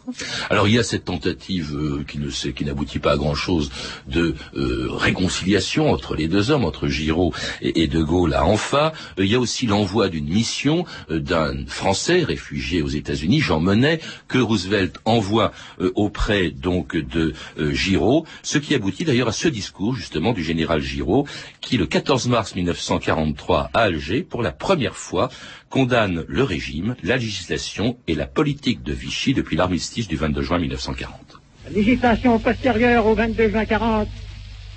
Alors 0.50 0.68
il 0.68 0.76
y 0.76 0.80
a 0.80 0.84
cette 0.84 1.06
tentative 1.06 1.76
euh, 1.76 2.04
qui 2.06 2.66
n'aboutit 2.66 3.00
pas 3.00 3.14
à 3.14 3.18
grand 3.18 3.36
chose 3.36 3.72
de 4.08 4.36
euh, 4.56 4.88
réconciliation 4.92 5.92
entre 5.92 6.16
les 6.16 6.28
deux 6.28 6.52
hommes, 6.52 6.66
entre 6.66 6.88
Giraud 6.88 7.34
et, 7.62 7.88
De 7.88 8.02
Gaulle 8.02 8.34
à 8.34 8.46
Anfa. 8.46 8.94
Euh, 9.20 9.26
il 9.26 9.32
y 9.32 9.36
a 9.36 9.40
aussi 9.40 9.68
l'envoi 9.68 10.10
d'une 10.10 10.28
mission 10.28 10.86
d'un 11.10 11.66
Français 11.68 12.24
réfugié 12.24 12.82
aux 12.82 12.90
États-Unis, 12.90 13.40
Jean 13.40 13.60
Monnet, 13.60 14.00
que 14.28 14.38
Roosevelt 14.38 14.98
envoie 15.06 15.52
auprès 15.96 16.52
donc 16.52 16.96
de 16.96 17.34
Giraud, 17.58 18.26
ce 18.44 18.58
qui 18.58 18.76
aboutit 18.76 19.04
d'ailleurs 19.04 19.28
à 19.28 19.32
ce 19.32 19.48
discours 19.48 19.96
justement 19.96 20.34
du 20.34 20.44
général 20.44 20.82
Giraud, 20.82 21.26
qui 21.62 21.78
le 21.78 21.86
14 21.86 22.28
mars 22.28 22.56
1943 22.56 23.70
à 23.74 23.80
Alger, 23.82 24.24
pour 24.24 24.42
la 24.42 24.52
première 24.52 24.96
fois, 24.96 25.30
condamne 25.76 26.24
le 26.30 26.44
régime, 26.44 26.96
la 27.04 27.18
législation 27.18 27.98
et 28.08 28.16
la 28.16 28.28
politique 28.28 28.82
de 28.82 28.94
Vichy 28.94 29.34
depuis 29.34 29.58
l'armistice 29.58 30.08
du 30.08 30.16
22 30.16 30.42
juin 30.42 30.58
1940. 30.58 31.42
La 31.66 31.72
législation 31.72 32.40
postérieure 32.40 33.06
au 33.06 33.14
22 33.14 33.50
juin 33.50 33.66
40, 33.66 34.08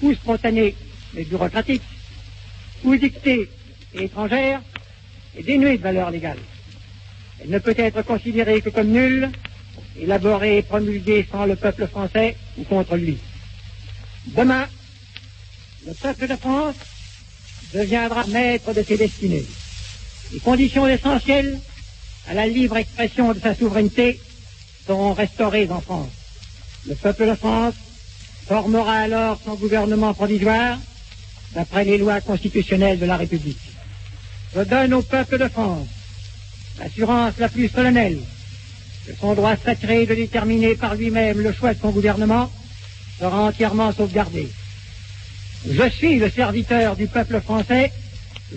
ou 0.03 0.13
spontanée 0.15 0.75
mais 1.15 1.23
bureaucratique, 1.23 1.85
ou 2.83 2.97
dictée 2.97 3.49
et 3.95 4.07
étrangère, 4.07 4.61
est 5.37 5.45
dénuée 5.45 5.79
de 5.79 5.83
valeur 5.85 6.11
légale. 6.11 6.39
Elle 7.41 7.51
ne 7.51 7.61
peut 7.61 7.77
être 7.79 8.03
considérée 8.03 8.61
que 8.61 8.71
comme 8.71 8.89
nulle, 8.89 9.31
élaborée 10.01 10.57
et 10.57 10.63
promulguée 10.63 11.29
sans 11.31 11.47
le 11.47 11.55
peuple 11.55 11.87
français 11.87 12.37
ou 12.57 12.65
contre 12.65 12.97
lui. 12.97 13.19
Demain, 14.27 14.67
le 15.87 15.95
peuple 15.95 16.27
de 16.27 16.35
France 16.35 16.75
deviendra 17.73 18.27
maître 18.27 18.75
de 18.75 18.83
ses 18.83 18.97
destinées. 18.97 19.47
Les 20.33 20.41
conditions 20.41 20.87
essentielles 20.87 21.59
à 22.29 22.35
la 22.35 22.47
libre 22.47 22.77
expression 22.77 23.33
de 23.33 23.41
sa 23.41 23.55
souveraineté 23.55 24.21
seront 24.87 25.15
restaurées 25.15 25.69
en 25.71 25.81
France. 25.81 26.11
Le 26.87 26.95
peuple 26.95 27.29
de 27.29 27.35
France 27.35 27.75
formera 28.47 28.99
alors 28.99 29.41
son 29.45 29.55
gouvernement 29.55 30.13
provisoire 30.13 30.79
d'après 31.55 31.85
les 31.85 31.99
lois 31.99 32.21
constitutionnelles 32.21 32.99
de 32.99 33.07
la 33.07 33.17
République. 33.17 33.59
Je 34.55 34.61
donne 34.61 34.95
au 34.95 35.03
peuple 35.03 35.39
de 35.39 35.49
France 35.49 35.89
l'assurance 36.79 37.35
la 37.39 37.49
plus 37.49 37.69
solennelle 37.69 38.21
que 39.07 39.13
son 39.19 39.35
droit 39.35 39.57
sacré 39.57 40.05
de 40.07 40.15
déterminer 40.15 40.75
par 40.75 40.95
lui-même 40.95 41.41
le 41.41 41.53
choix 41.53 41.73
de 41.73 41.81
son 41.81 41.91
gouvernement 41.91 42.51
sera 43.19 43.45
entièrement 43.45 43.93
sauvegardé. 43.93 44.49
Je 45.69 45.89
suis 45.89 46.19
le 46.19 46.31
serviteur 46.31 46.97
du 46.97 47.07
peuple 47.09 47.41
français, 47.41 47.91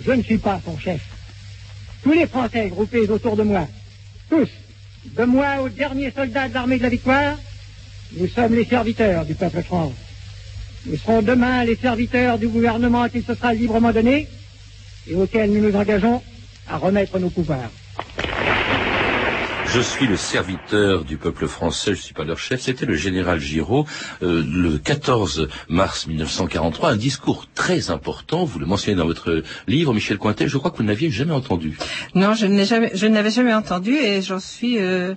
je 0.04 0.12
ne 0.12 0.22
suis 0.22 0.38
pas 0.38 0.60
son 0.64 0.78
chef 0.78 1.00
tous 2.02 2.12
les 2.12 2.26
Français 2.26 2.68
groupés 2.68 3.08
autour 3.08 3.36
de 3.36 3.42
moi, 3.42 3.68
tous, 4.28 4.48
de 5.04 5.24
moi 5.24 5.60
aux 5.62 5.68
derniers 5.68 6.10
soldats 6.10 6.48
de 6.48 6.54
l'armée 6.54 6.78
de 6.78 6.82
la 6.82 6.88
victoire, 6.88 7.36
Nous 8.14 8.28
sommes 8.28 8.54
les 8.54 8.66
serviteurs 8.66 9.24
du 9.24 9.34
peuple 9.34 9.62
France. 9.62 9.94
Nous 10.84 10.98
serons 10.98 11.22
demain 11.22 11.64
les 11.64 11.76
serviteurs 11.76 12.38
du 12.38 12.46
gouvernement 12.48 13.08
qui 13.08 13.22
se 13.22 13.34
sera 13.34 13.54
librement 13.54 13.90
donné 13.92 14.28
et 15.08 15.14
auquel 15.14 15.50
nous 15.50 15.62
nous 15.62 15.74
engageons 15.76 16.20
à 16.68 16.76
remettre 16.76 17.18
nos 17.18 17.30
pouvoirs. 17.30 17.70
Je 19.74 19.80
suis 19.80 20.06
le 20.06 20.18
serviteur 20.18 21.02
du 21.02 21.16
peuple 21.16 21.46
français, 21.46 21.94
je 21.94 21.98
ne 21.98 22.02
suis 22.02 22.12
pas 22.12 22.24
leur 22.24 22.38
chef. 22.38 22.60
C'était 22.60 22.84
le 22.84 22.94
général 22.94 23.40
Giraud, 23.40 23.86
euh, 24.22 24.44
le 24.46 24.76
14 24.76 25.48
mars 25.70 26.06
1943, 26.06 26.90
un 26.90 26.96
discours 26.96 27.46
très 27.54 27.90
important. 27.90 28.44
Vous 28.44 28.58
le 28.58 28.66
mentionnez 28.66 28.98
dans 28.98 29.06
votre 29.06 29.42
livre, 29.66 29.94
Michel 29.94 30.18
Cointet. 30.18 30.46
Je 30.46 30.58
crois 30.58 30.72
que 30.72 30.76
vous 30.76 30.82
n'aviez 30.82 31.10
jamais 31.10 31.32
entendu. 31.32 31.78
Non, 32.14 32.34
je 32.34 32.44
n'ai 32.44 32.66
jamais, 32.66 32.92
n'avais 33.08 33.30
jamais 33.30 33.54
entendu 33.54 33.94
et 33.94 34.20
j'en 34.20 34.40
suis 34.40 34.78
euh, 34.78 35.14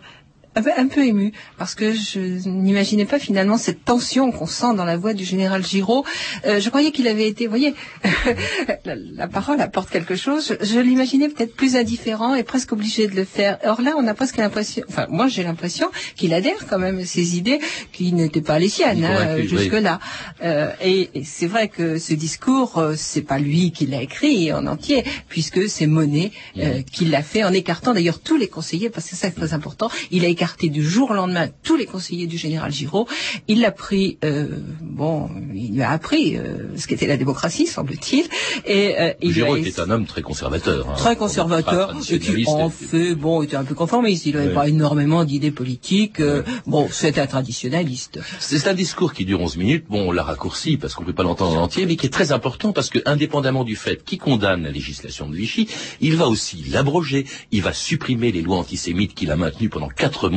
un 0.56 0.88
peu, 0.88 1.06
ému 1.06 1.34
parce 1.58 1.76
que 1.76 1.92
je 1.92 2.48
n'imaginais 2.48 3.06
pas 3.06 3.20
finalement 3.20 3.58
cette 3.58 3.84
tension 3.84 4.32
qu'on 4.32 4.46
sent 4.46 4.74
dans 4.76 4.86
la 4.86 4.98
voix 4.98 5.14
du 5.14 5.26
général 5.26 5.66
Giraud. 5.66 6.06
Euh, 6.46 6.60
je 6.60 6.70
croyais 6.70 6.92
qu'il 6.92 7.08
avait 7.08 7.28
été, 7.28 7.46
vous 7.46 7.52
voyez, 7.52 7.76
la, 8.86 9.28
parole 9.28 9.60
apporte 9.60 9.90
quelque 9.90 10.16
chose. 10.16 10.58
Je, 10.62 10.80
l'imaginais 10.80 11.30
peut-être 11.30 11.56
plus 11.56 11.76
indifférent 11.76 12.36
et 12.36 12.44
presque 12.44 12.72
obligé 12.72 13.08
de 13.08 13.16
le 13.16 13.26
faire. 13.26 13.60
Or 13.66 13.82
là, 13.82 13.96
on 13.98 14.08
a 14.08 14.14
presque 14.14 14.38
l'impression, 14.38 14.84
enfin 14.88 15.08
moi 15.10 15.28
j'ai 15.28 15.44
l'impression 15.44 15.90
qu'il 16.16 16.34
adhère 16.34 16.66
quand 16.70 16.80
même 16.80 17.00
à 17.00 17.06
ses 17.06 17.38
idées 17.38 17.60
qui 17.92 18.14
n'étaient 18.14 18.42
pas 18.42 18.60
les 18.60 18.70
siennes 18.70 19.04
hein, 19.04 19.38
jusque-là. 19.44 20.00
Euh, 20.44 20.72
et, 20.84 21.10
c'est 21.24 21.48
vrai 21.48 21.68
que 21.68 21.98
ce 21.98 22.14
discours, 22.14 22.78
euh, 22.78 22.94
c'est 22.96 23.22
pas 23.22 23.40
lui 23.40 23.72
qui 23.72 23.88
l'a 23.88 24.02
écrit 24.02 24.54
en 24.54 24.68
entier, 24.68 25.04
puisque 25.28 25.68
c'est 25.68 25.88
Monet 25.88 26.32
euh, 26.58 26.82
qui 26.82 27.06
l'a 27.06 27.24
fait 27.24 27.44
en 27.44 27.52
écartant 27.52 27.94
d'ailleurs 27.94 28.20
tous 28.20 28.38
les 28.38 28.48
conseillers, 28.48 28.90
parce 28.90 29.10
que 29.10 29.16
c'est 29.16 29.28
ça 29.28 29.32
très 29.32 29.54
important. 29.54 29.90
Il 30.12 30.24
a 30.24 30.28
écarté 30.28 30.45
du 30.64 30.84
jour 30.84 31.12
au 31.12 31.14
lendemain 31.14 31.48
tous 31.64 31.75
les 31.75 31.86
conseillers 31.86 32.28
du 32.28 32.38
général 32.38 32.72
Giraud. 32.72 33.08
Il 33.48 33.62
l'a 33.62 33.72
pris, 33.72 34.18
euh, 34.24 34.48
bon, 34.82 35.30
il 35.54 35.75
lui 35.75 35.82
a 35.82 35.92
appris 35.92 36.38
euh, 36.38 36.75
ce 36.78 36.88
qu'était 36.88 37.08
la 37.08 37.18
démocratie, 37.18 37.68
semble-t-il. 37.68 38.25
Et 38.66 38.96
euh, 39.00 39.14
Giraud 39.22 39.58
était 39.58 39.80
un 39.80 39.90
homme 39.90 40.06
très 40.06 40.22
conservateur. 40.22 40.90
Hein. 40.90 40.94
très 40.98 41.16
conservateur, 41.16 41.96
et 42.10 42.20
qui 42.20 42.46
en 42.48 42.70
fait, 42.70 43.16
bon, 43.16 43.42
était 43.42 43.56
un 43.56 43.64
peu 43.64 43.75
conformiste. 43.75 44.25
Il 44.25 44.36
n'avait 44.36 44.54
pas 44.54 44.68
énormément 44.68 45.24
d'idées 45.24 45.52
politiques. 45.52 46.20
Euh, 46.20 46.44
bon, 46.66 46.88
c'était 46.92 47.22
un 47.22 47.28
traditionnaliste. 47.28 48.20
C'est 48.40 48.68
un 48.68 48.74
discours 48.74 49.14
qui 49.14 49.25
dure 49.25 49.42
11 49.42 49.58
minutes. 49.58 49.86
Bon, 49.90 50.10
on 50.10 50.12
l'a 50.12 50.24
raccourci 50.24 50.78
parce 50.78 50.94
qu'on 50.94 51.02
ne 51.02 51.08
peut 51.08 51.14
pas 51.14 51.24
l'entendre 51.24 51.58
en 51.58 51.64
entier, 51.64 51.86
mais 51.86 51.96
qui 51.96 52.06
est 52.06 52.10
très 52.10 52.32
important 52.32 52.72
parce 52.72 52.90
que, 52.90 53.00
indépendamment 53.06 53.64
du 53.64 53.75
fait 53.75 54.04
qu'il 54.04 54.20
condamne 54.20 54.64
la 54.64 54.72
législation 54.72 55.28
de 55.28 55.36
Vichy, 55.36 55.68
il 56.02 56.16
va 56.16 56.28
aussi 56.28 56.64
l'abroger. 56.70 57.25
Il 57.52 57.62
va 57.62 57.74
supprimer 57.74 58.32
les 58.32 58.42
lois 58.42 58.58
antisémites 58.58 59.14
qu'il 59.14 59.32
a 59.32 59.36
maintenues 59.36 59.70
pendant 59.70 59.90
quatre 59.90 60.30
mois 60.30 60.35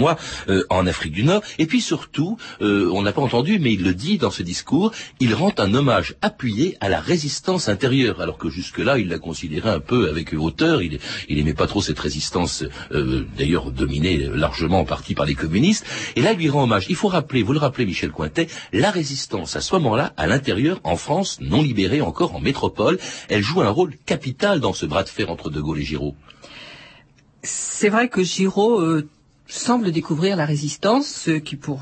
euh, 0.49 0.65
en 0.71 0.87
Afrique 0.87 1.13
du 1.13 1.25
Nord. 1.25 1.43
Et 1.59 1.67
puis 1.67 1.81
surtout, 1.81 2.37
euh, 2.61 2.91
on 2.93 3.03
n'a 3.03 3.13
pas 3.13 3.23
entendu, 3.23 3.59
mais 3.59 3.73
il 3.73 3.83
le 3.83 3.95
dit 3.95 4.19
dans 4.19 4.31
ce 4.31 4.43
discours, 4.43 4.93
il 5.21 5.35
rend 5.35 5.53
un 5.59 5.75
hommage 5.75 6.15
appuyé 6.23 6.77
à 6.81 6.89
la 6.89 7.01
résistance 7.01 7.69
intérieure, 7.69 8.21
alors 8.21 8.39
que 8.39 8.49
jusque-là, 8.49 8.99
il 8.99 9.09
l'a 9.09 9.19
considéré 9.19 9.69
un 9.69 9.81
peu 9.81 10.09
avec 10.09 10.33
hauteur. 10.33 10.83
Il, 10.83 10.99
il 11.29 11.39
aimait 11.39 11.55
pas 11.55 11.67
trop 11.67 11.83
cette 11.83 11.99
résistance, 11.99 12.65
euh, 12.93 13.25
d'ailleurs 13.37 13.71
dominée 13.71 14.29
largement 14.33 14.81
en 14.81 14.85
partie 14.85 15.15
par 15.15 15.27
les 15.27 15.35
communistes. 15.35 15.85
Et 16.17 16.23
là, 16.23 16.33
il 16.33 16.39
lui 16.39 16.49
rend 16.49 16.65
hommage. 16.65 16.87
Il 16.89 16.97
faut 16.97 17.09
rappeler, 17.09 17.43
vous 17.43 17.53
le 17.53 17.59
rappelez, 17.59 17.87
Michel 17.87 18.11
Cointet, 18.11 18.49
la 18.73 18.91
résistance 18.91 19.57
à 19.57 19.61
ce 19.61 19.75
moment-là, 19.75 20.13
à 20.17 20.27
l'intérieur, 20.27 20.81
en 20.85 20.97
France, 20.97 21.39
non 21.41 21.63
libérée 21.63 22.01
encore 22.01 22.35
en 22.35 22.41
métropole, 22.41 22.99
elle 23.29 23.43
joue 23.43 23.61
un 23.61 23.71
rôle 23.71 23.95
capital 24.07 24.61
dans 24.61 24.73
ce 24.73 24.87
bras 24.87 25.03
de 25.03 25.09
fer 25.09 25.31
entre 25.31 25.51
De 25.51 25.61
Gaulle 25.61 25.81
et 25.81 25.85
Giraud. 25.85 26.15
C'est 27.43 27.89
vrai 27.89 28.09
que 28.09 28.23
Giraud 28.23 29.03
semble 29.49 29.91
découvrir 29.93 30.37
la 30.37 30.45
résistance, 30.45 31.07
ce 31.07 31.33
qui 31.33 31.57
pour 31.57 31.81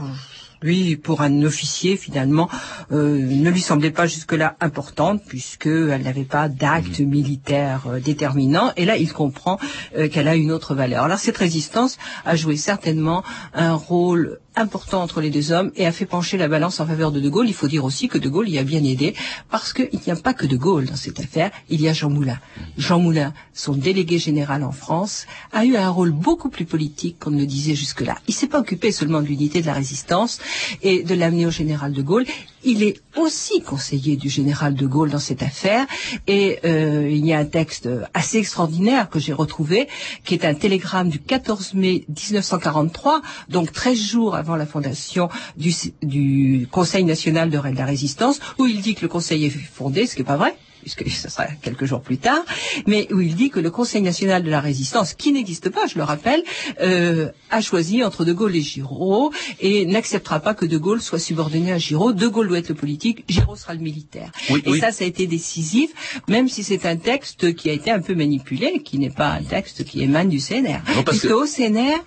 lui, 0.63 0.97
pour 0.97 1.21
un 1.21 1.43
officier, 1.43 1.97
finalement, 1.97 2.49
euh, 2.93 3.19
ne 3.19 3.51
lui 3.51 3.61
semblait 3.61 3.91
pas 3.91 4.07
jusque-là 4.07 4.57
importante, 4.61 5.23
puisqu'elle 5.27 6.03
n'avait 6.03 6.25
pas 6.25 6.49
d'acte 6.49 7.01
mhm. 7.01 7.09
militaire 7.09 7.87
euh, 7.87 8.01
déterminant. 8.01 8.73
Et 8.77 8.85
là, 8.85 8.97
il 8.97 9.13
comprend 9.13 9.59
euh, 9.97 10.09
qu'elle 10.09 10.29
a 10.29 10.37
une 10.37 10.53
autre 10.53 10.75
valeur. 10.75 11.05
Alors, 11.05 11.19
cette 11.19 11.37
résistance 11.37 11.99
a 12.25 12.37
joué 12.37 12.57
certainement 12.57 13.23
un 13.55 13.75
rôle 13.75 14.41
important 14.57 15.03
entre 15.03 15.21
les 15.21 15.31
deux 15.31 15.53
hommes 15.53 15.71
et 15.77 15.87
a 15.87 15.93
fait 15.93 16.07
pencher 16.07 16.37
la 16.37 16.49
balance 16.49 16.81
en 16.81 16.87
faveur 16.87 17.13
de 17.13 17.21
De 17.21 17.29
Gaulle. 17.29 17.49
Il 17.49 17.55
faut 17.55 17.69
dire 17.69 17.85
aussi 17.85 18.09
que 18.09 18.19
De 18.19 18.29
Gaulle 18.29 18.49
y 18.49 18.59
a 18.59 18.65
bien 18.65 18.83
aidé 18.83 19.15
parce 19.51 19.73
qu'il 19.73 19.89
n'y 20.07 20.13
a 20.13 20.17
pas 20.17 20.35
que 20.35 20.47
De 20.47 20.57
Gaulle 20.57 20.87
dans 20.87 20.97
cette 20.97 21.21
affaire, 21.21 21.51
il 21.69 21.81
y 21.81 21.89
a 21.89 21.93
Jean 21.93 22.11
Moulin. 22.11 22.39
Jean 22.79 22.99
Moulin, 22.99 23.35
son 23.55 23.75
délégué 23.75 24.19
général 24.19 24.65
en 24.65 24.73
France, 24.73 25.27
a 25.53 25.65
eu 25.65 25.77
un 25.77 25.89
rôle 25.91 26.11
beaucoup 26.11 26.49
plus 26.49 26.65
politique 26.65 27.19
qu'on 27.21 27.31
ne 27.31 27.39
le 27.39 27.47
disait 27.47 27.75
jusque-là. 27.75 28.17
Il 28.29 28.35
s'est 28.35 28.47
pas 28.49 28.61
occupé 28.61 28.93
seulement 28.93 29.21
de 29.21 29.27
l'unité 29.27 29.61
de 29.61 29.67
la 29.67 29.75
résistance 29.75 30.39
et 30.83 31.03
de 31.03 31.15
l'amener 31.15 31.47
au 31.47 31.51
général 31.51 31.93
De 31.93 32.03
Gaulle. 32.03 32.25
Il 32.69 32.83
est 32.83 33.01
aussi 33.17 33.61
conseiller 33.61 34.17
du 34.17 34.29
général 34.29 34.75
de 34.75 34.87
Gaulle 34.87 35.11
dans 35.11 35.21
cette 35.21 35.43
affaire. 35.45 35.87
Et 36.27 36.59
euh, 36.65 37.09
il 37.09 37.25
y 37.25 37.33
a 37.33 37.39
un 37.39 37.45
texte 37.45 37.89
assez 38.13 38.39
extraordinaire 38.39 39.09
que 39.09 39.21
j'ai 39.21 39.33
retrouvé 39.33 39.89
qui 40.25 40.35
est 40.35 40.45
un 40.45 40.53
télégramme 40.55 41.09
du 41.09 41.21
14 41.21 41.75
mai 41.75 42.05
1943, 42.09 43.23
donc 43.49 43.73
13 43.73 43.97
jours 43.97 44.35
avant 44.35 44.57
la 44.57 44.67
fondation 44.67 45.29
du, 45.57 45.73
du 46.03 46.67
Conseil 46.71 47.05
national 47.05 47.51
de 47.51 47.59
la 47.59 47.85
résistance, 47.87 48.41
où 48.59 48.67
il 48.67 48.81
dit 48.81 48.97
que 48.97 49.03
le 49.03 49.09
Conseil 49.09 49.45
est 49.45 49.51
fondé, 49.51 50.07
ce 50.09 50.17
qui 50.17 50.23
n'est 50.23 50.27
pas 50.27 50.37
vrai 50.37 50.57
puisque 50.87 51.11
ce 51.11 51.29
sera 51.29 51.47
quelques 51.63 51.85
jours 51.85 52.01
plus 52.01 52.19
tard, 52.19 52.45
mais 52.87 53.13
où 53.13 53.21
il 53.21 53.35
dit 53.35 53.51
que 53.51 53.59
le 53.59 53.73
Conseil 53.73 54.03
national 54.03 54.45
de 54.45 54.51
la 54.51 54.61
résistance, 54.61 55.15
qui 55.15 55.33
n'existe 55.33 55.69
pas, 55.69 55.89
je 55.89 55.97
le 55.97 56.05
rappelle, 56.05 56.45
euh, 56.81 57.29
a 57.51 57.61
choisi 57.61 58.05
entre 58.05 58.25
De 58.25 58.33
Gaulle 58.33 58.55
et 58.55 58.61
Giraud 58.61 59.33
et 59.59 59.85
n'acceptera 59.85 60.39
pas 60.39 60.55
que 60.55 60.65
De 60.65 60.79
Gaulle 60.79 61.03
soit 61.03 61.19
subordonné 61.19 61.73
à 61.73 61.79
Giraud. 61.79 62.13
De 62.13 62.29
Gaulle 62.29 62.47
doit 62.47 62.59
être 62.59 62.69
le 62.69 62.77
politique, 62.77 63.25
Giraud 63.29 63.57
sera 63.57 63.75
le 63.75 63.81
militaire. 63.81 64.31
et 64.49 64.79
ça, 64.79 64.93
ça 64.93 65.03
a 65.03 65.09
été 65.09 65.27
décisif, 65.27 66.21
même 66.29 66.49
si 66.49 66.63
c'est 66.63 66.87
un 66.87 66.97
texte 66.97 67.53
qui 67.57 67.69
a 67.69 67.73
été 67.73 67.91
un 67.91 68.01
peu 68.01 68.15
manipulé, 68.15 68.81
qui 68.85 69.01
n'est 69.01 69.11
pas 69.11 69.31
un 69.31 69.43
texte 69.43 69.83
qui 69.83 70.03
émane 70.03 70.29
du 70.29 70.39
CNR. 70.39 70.83
puisque 71.05 71.33
au 71.33 71.47
CNR, 71.47 71.99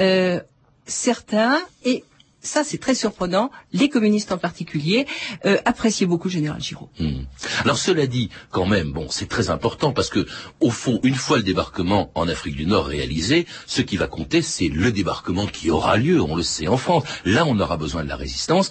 euh, 0.00 0.38
certains, 0.86 1.58
et 1.84 2.04
ça 2.42 2.64
c'est 2.64 2.78
très 2.78 2.94
surprenant, 2.94 3.50
les 3.72 3.88
communistes 3.88 4.32
en 4.32 4.38
particulier, 4.38 5.06
euh, 5.46 5.58
appréciaient 5.64 6.06
beaucoup 6.06 6.28
général 6.28 6.60
Giraud. 6.60 6.90
Hmm. 6.98 7.22
Alors 7.64 7.78
cela 7.78 8.06
dit, 8.06 8.30
quand 8.50 8.66
même, 8.66 8.92
bon, 8.92 9.06
c'est 9.10 9.28
très 9.28 9.50
important 9.50 9.92
parce 9.92 10.10
que, 10.10 10.26
au 10.60 10.70
fond, 10.70 11.00
une 11.02 11.14
fois 11.14 11.36
le 11.36 11.42
débarquement 11.42 12.10
en 12.14 12.28
Afrique 12.28 12.56
du 12.56 12.66
Nord 12.66 12.86
réalisé, 12.86 13.46
ce 13.66 13.82
qui 13.82 13.96
va 13.96 14.06
compter, 14.06 14.42
c'est 14.42 14.68
le 14.68 14.92
débarquement 14.92 15.46
qui 15.46 15.70
aura 15.70 15.96
lieu, 15.96 16.20
on 16.20 16.36
le 16.36 16.42
sait 16.42 16.68
en 16.68 16.76
France. 16.76 17.04
Là, 17.24 17.44
on 17.46 17.58
aura 17.60 17.76
besoin 17.76 18.02
de 18.02 18.08
la 18.08 18.16
résistance. 18.16 18.70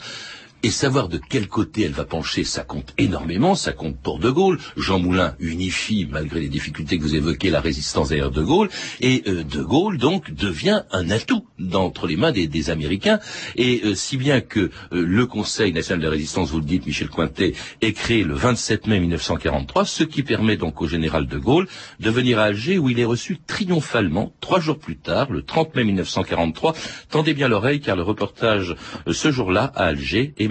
Et 0.64 0.70
savoir 0.70 1.10
de 1.10 1.18
quel 1.18 1.48
côté 1.48 1.82
elle 1.82 1.92
va 1.92 2.06
pencher, 2.06 2.44
ça 2.44 2.64
compte 2.64 2.94
énormément, 3.00 3.56
ça 3.56 3.74
compte 3.74 3.98
pour 3.98 4.20
De 4.20 4.30
Gaulle. 4.30 4.60
Jean 4.78 5.00
Moulin 5.00 5.36
unifie, 5.40 6.08
malgré 6.08 6.40
les 6.40 6.50
difficultés 6.50 7.00
que 7.00 7.04
vous 7.04 7.16
évoquez, 7.16 7.50
la 7.50 7.62
résistance 7.62 8.10
derrière 8.10 8.30
De 8.30 8.44
Gaulle. 8.44 8.70
Et 9.00 9.24
euh, 9.26 9.44
De 9.44 9.64
Gaulle, 9.64 9.98
donc, 9.98 10.32
devient 10.32 10.84
un 10.92 11.10
atout 11.10 11.48
d'entre 11.58 12.06
les 12.06 12.16
mains 12.16 12.32
des, 12.32 12.70
Américains. 12.70 13.20
Et 13.56 13.82
euh, 13.86 13.96
si 13.96 14.18
bien 14.18 14.40
que 14.40 14.60
euh, 14.60 14.70
le 14.92 15.26
Conseil 15.26 15.74
national 15.74 16.04
de 16.04 16.08
résistance, 16.08 16.52
vous 16.52 16.60
le 16.60 16.66
dites, 16.66 16.86
Michel 16.86 17.10
Cointet, 17.10 17.54
est 17.82 17.94
créé 17.94 18.24
le 18.24 18.36
27 18.36 18.86
mai 18.86 19.00
1943, 19.00 19.86
ce 19.86 20.04
qui 20.04 20.22
permet 20.22 20.58
donc 20.58 20.80
au 20.80 20.88
général 20.88 21.26
De 21.26 21.40
Gaulle 21.40 21.68
de 22.00 22.10
venir 22.12 22.38
à 22.38 22.44
Alger, 22.44 22.78
où 22.78 22.88
il 22.88 23.00
est 23.00 23.06
reçu 23.06 23.40
triomphalement, 23.48 24.32
trois 24.42 24.60
jours 24.60 24.78
plus 24.78 24.98
tard, 24.98 25.32
le 25.32 25.42
30 25.42 25.76
mai 25.76 25.86
1943. 25.86 26.76
Tendez 27.10 27.34
bien 27.34 27.48
l'oreille, 27.48 27.80
car 27.80 27.96
le 27.96 28.04
reportage 28.04 28.76
ce 29.12 29.32
jour-là 29.32 29.72
à 29.76 29.86
Alger 29.86 30.36
est 30.38 30.51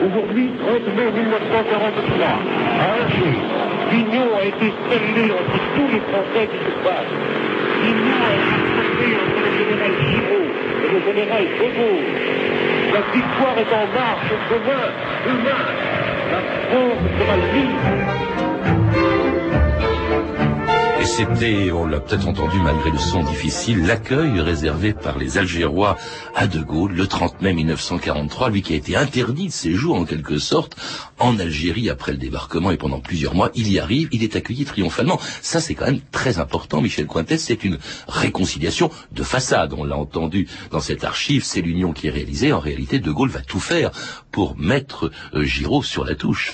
Aujourd'hui, 0.00 0.48
30 0.60 0.94
mai 0.94 1.10
1943, 1.10 2.26
à 2.26 2.94
Alger, 2.94 3.38
l'union 3.90 4.28
a 4.36 4.44
été 4.44 4.72
scellée 4.86 5.32
entre 5.32 5.58
tous 5.74 5.88
les 5.92 6.00
Français 6.06 6.46
qui 6.46 6.58
se 6.58 6.70
battent. 6.84 7.18
L'union 7.82 8.20
a 8.22 8.32
été 8.38 8.54
scellée 8.78 9.16
entre 9.18 9.40
le 9.42 9.50
général 9.58 9.92
Giraud 10.06 10.50
et 10.84 10.88
le 10.94 11.00
général 11.02 11.44
Gaulle. 11.58 12.06
La 12.94 13.02
victoire 13.12 13.58
est 13.58 13.72
en 13.74 13.86
marche 13.92 14.32
demain, 14.50 14.86
demain. 15.26 15.64
La 16.30 16.40
France 16.70 17.02
sera 17.18 17.36
libre. 17.52 18.77
C'était, 21.08 21.72
on 21.72 21.86
l'a 21.86 22.00
peut-être 22.00 22.28
entendu 22.28 22.58
malgré 22.60 22.90
le 22.90 22.98
son 22.98 23.24
difficile, 23.24 23.86
l'accueil 23.86 24.40
réservé 24.40 24.92
par 24.92 25.18
les 25.18 25.38
Algérois 25.38 25.96
à 26.34 26.46
De 26.46 26.60
Gaulle 26.60 26.92
le 26.92 27.06
30 27.06 27.40
mai 27.40 27.54
1943, 27.54 28.50
lui 28.50 28.62
qui 28.62 28.74
a 28.74 28.76
été 28.76 28.94
interdit 28.94 29.46
de 29.46 29.52
séjour 29.52 29.96
en 29.96 30.04
quelque 30.04 30.38
sorte 30.38 30.76
en 31.18 31.38
Algérie 31.38 31.88
après 31.88 32.12
le 32.12 32.18
débarquement 32.18 32.70
et 32.70 32.76
pendant 32.76 33.00
plusieurs 33.00 33.34
mois, 33.34 33.50
il 33.54 33.72
y 33.72 33.78
arrive, 33.78 34.08
il 34.12 34.22
est 34.22 34.36
accueilli 34.36 34.64
triomphalement. 34.66 35.18
Ça 35.40 35.60
c'est 35.60 35.74
quand 35.74 35.86
même 35.86 36.00
très 36.12 36.38
important, 36.38 36.82
Michel 36.82 37.06
Cointès, 37.06 37.42
c'est 37.42 37.64
une 37.64 37.78
réconciliation 38.06 38.90
de 39.12 39.22
façade, 39.22 39.72
on 39.72 39.84
l'a 39.84 39.96
entendu 39.96 40.46
dans 40.70 40.80
cette 40.80 41.04
archive, 41.04 41.42
c'est 41.42 41.62
l'union 41.62 41.92
qui 41.92 42.08
est 42.08 42.10
réalisée, 42.10 42.52
en 42.52 42.60
réalité 42.60 42.98
De 42.98 43.10
Gaulle 43.10 43.30
va 43.30 43.40
tout 43.40 43.60
faire 43.60 43.90
pour 44.30 44.58
mettre 44.58 45.10
euh, 45.34 45.42
Giraud 45.42 45.82
sur 45.82 46.04
la 46.04 46.14
touche. 46.14 46.52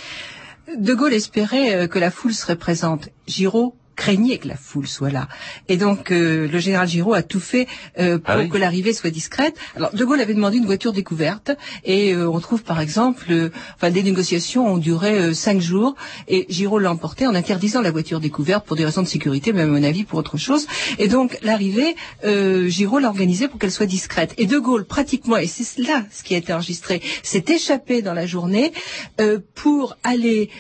De 0.78 0.94
Gaulle 0.94 1.12
espérait 1.12 1.74
euh, 1.74 1.86
que 1.88 1.98
la 1.98 2.10
foule 2.10 2.32
serait 2.32 2.56
présente. 2.56 3.08
Giraud 3.26 3.74
craignait 3.94 4.38
que 4.38 4.48
la 4.48 4.56
foule 4.56 4.86
soit 4.86 5.10
là. 5.10 5.28
Et 5.68 5.76
donc 5.76 6.10
euh, 6.10 6.48
le 6.48 6.58
général 6.58 6.88
Giraud 6.88 7.14
a 7.14 7.22
tout 7.22 7.40
fait 7.40 7.66
euh, 7.98 8.18
pour 8.18 8.30
Ah 8.30 8.38
oui 8.38 8.48
que 8.48 8.58
l'arrivée 8.58 8.92
soit 8.92 9.10
discrète. 9.10 9.56
Alors 9.76 9.94
De 9.94 10.04
Gaulle 10.04 10.20
avait 10.20 10.34
demandé 10.34 10.58
une 10.58 10.66
voiture 10.66 10.92
découverte 10.92 11.52
et 11.84 12.12
euh, 12.12 12.28
on 12.28 12.40
trouve 12.40 12.62
par 12.62 12.80
exemple, 12.80 13.50
enfin 13.76 13.90
des 13.90 14.02
négociations 14.02 14.66
ont 14.72 14.78
duré 14.78 15.34
cinq 15.34 15.60
jours 15.60 15.94
et 16.28 16.46
Giraud 16.48 16.78
l'a 16.78 16.90
emporté 16.90 17.26
en 17.26 17.34
interdisant 17.34 17.80
la 17.80 17.90
voiture 17.90 18.20
découverte 18.20 18.66
pour 18.66 18.76
des 18.76 18.84
raisons 18.84 19.02
de 19.02 19.06
sécurité, 19.06 19.52
même 19.52 19.70
à 19.70 19.78
mon 19.78 19.82
avis 19.84 20.04
pour 20.04 20.18
autre 20.18 20.36
chose. 20.36 20.66
Et 20.98 21.08
donc 21.08 21.38
l'arrivée, 21.42 21.94
Giraud 22.24 22.98
l'a 22.98 23.08
organisée 23.08 23.48
pour 23.48 23.58
qu'elle 23.58 23.70
soit 23.70 23.86
discrète. 23.86 24.34
Et 24.38 24.46
De 24.46 24.58
Gaulle 24.58 24.84
pratiquement, 24.84 25.36
et 25.36 25.46
c'est 25.46 25.78
là 25.78 26.04
ce 26.10 26.22
qui 26.22 26.34
a 26.34 26.38
été 26.38 26.52
enregistré, 26.52 27.00
s'est 27.22 27.44
échappé 27.48 28.02
dans 28.02 28.14
la 28.14 28.26
journée 28.26 28.72
pour 29.54 29.96
aller 30.02 30.50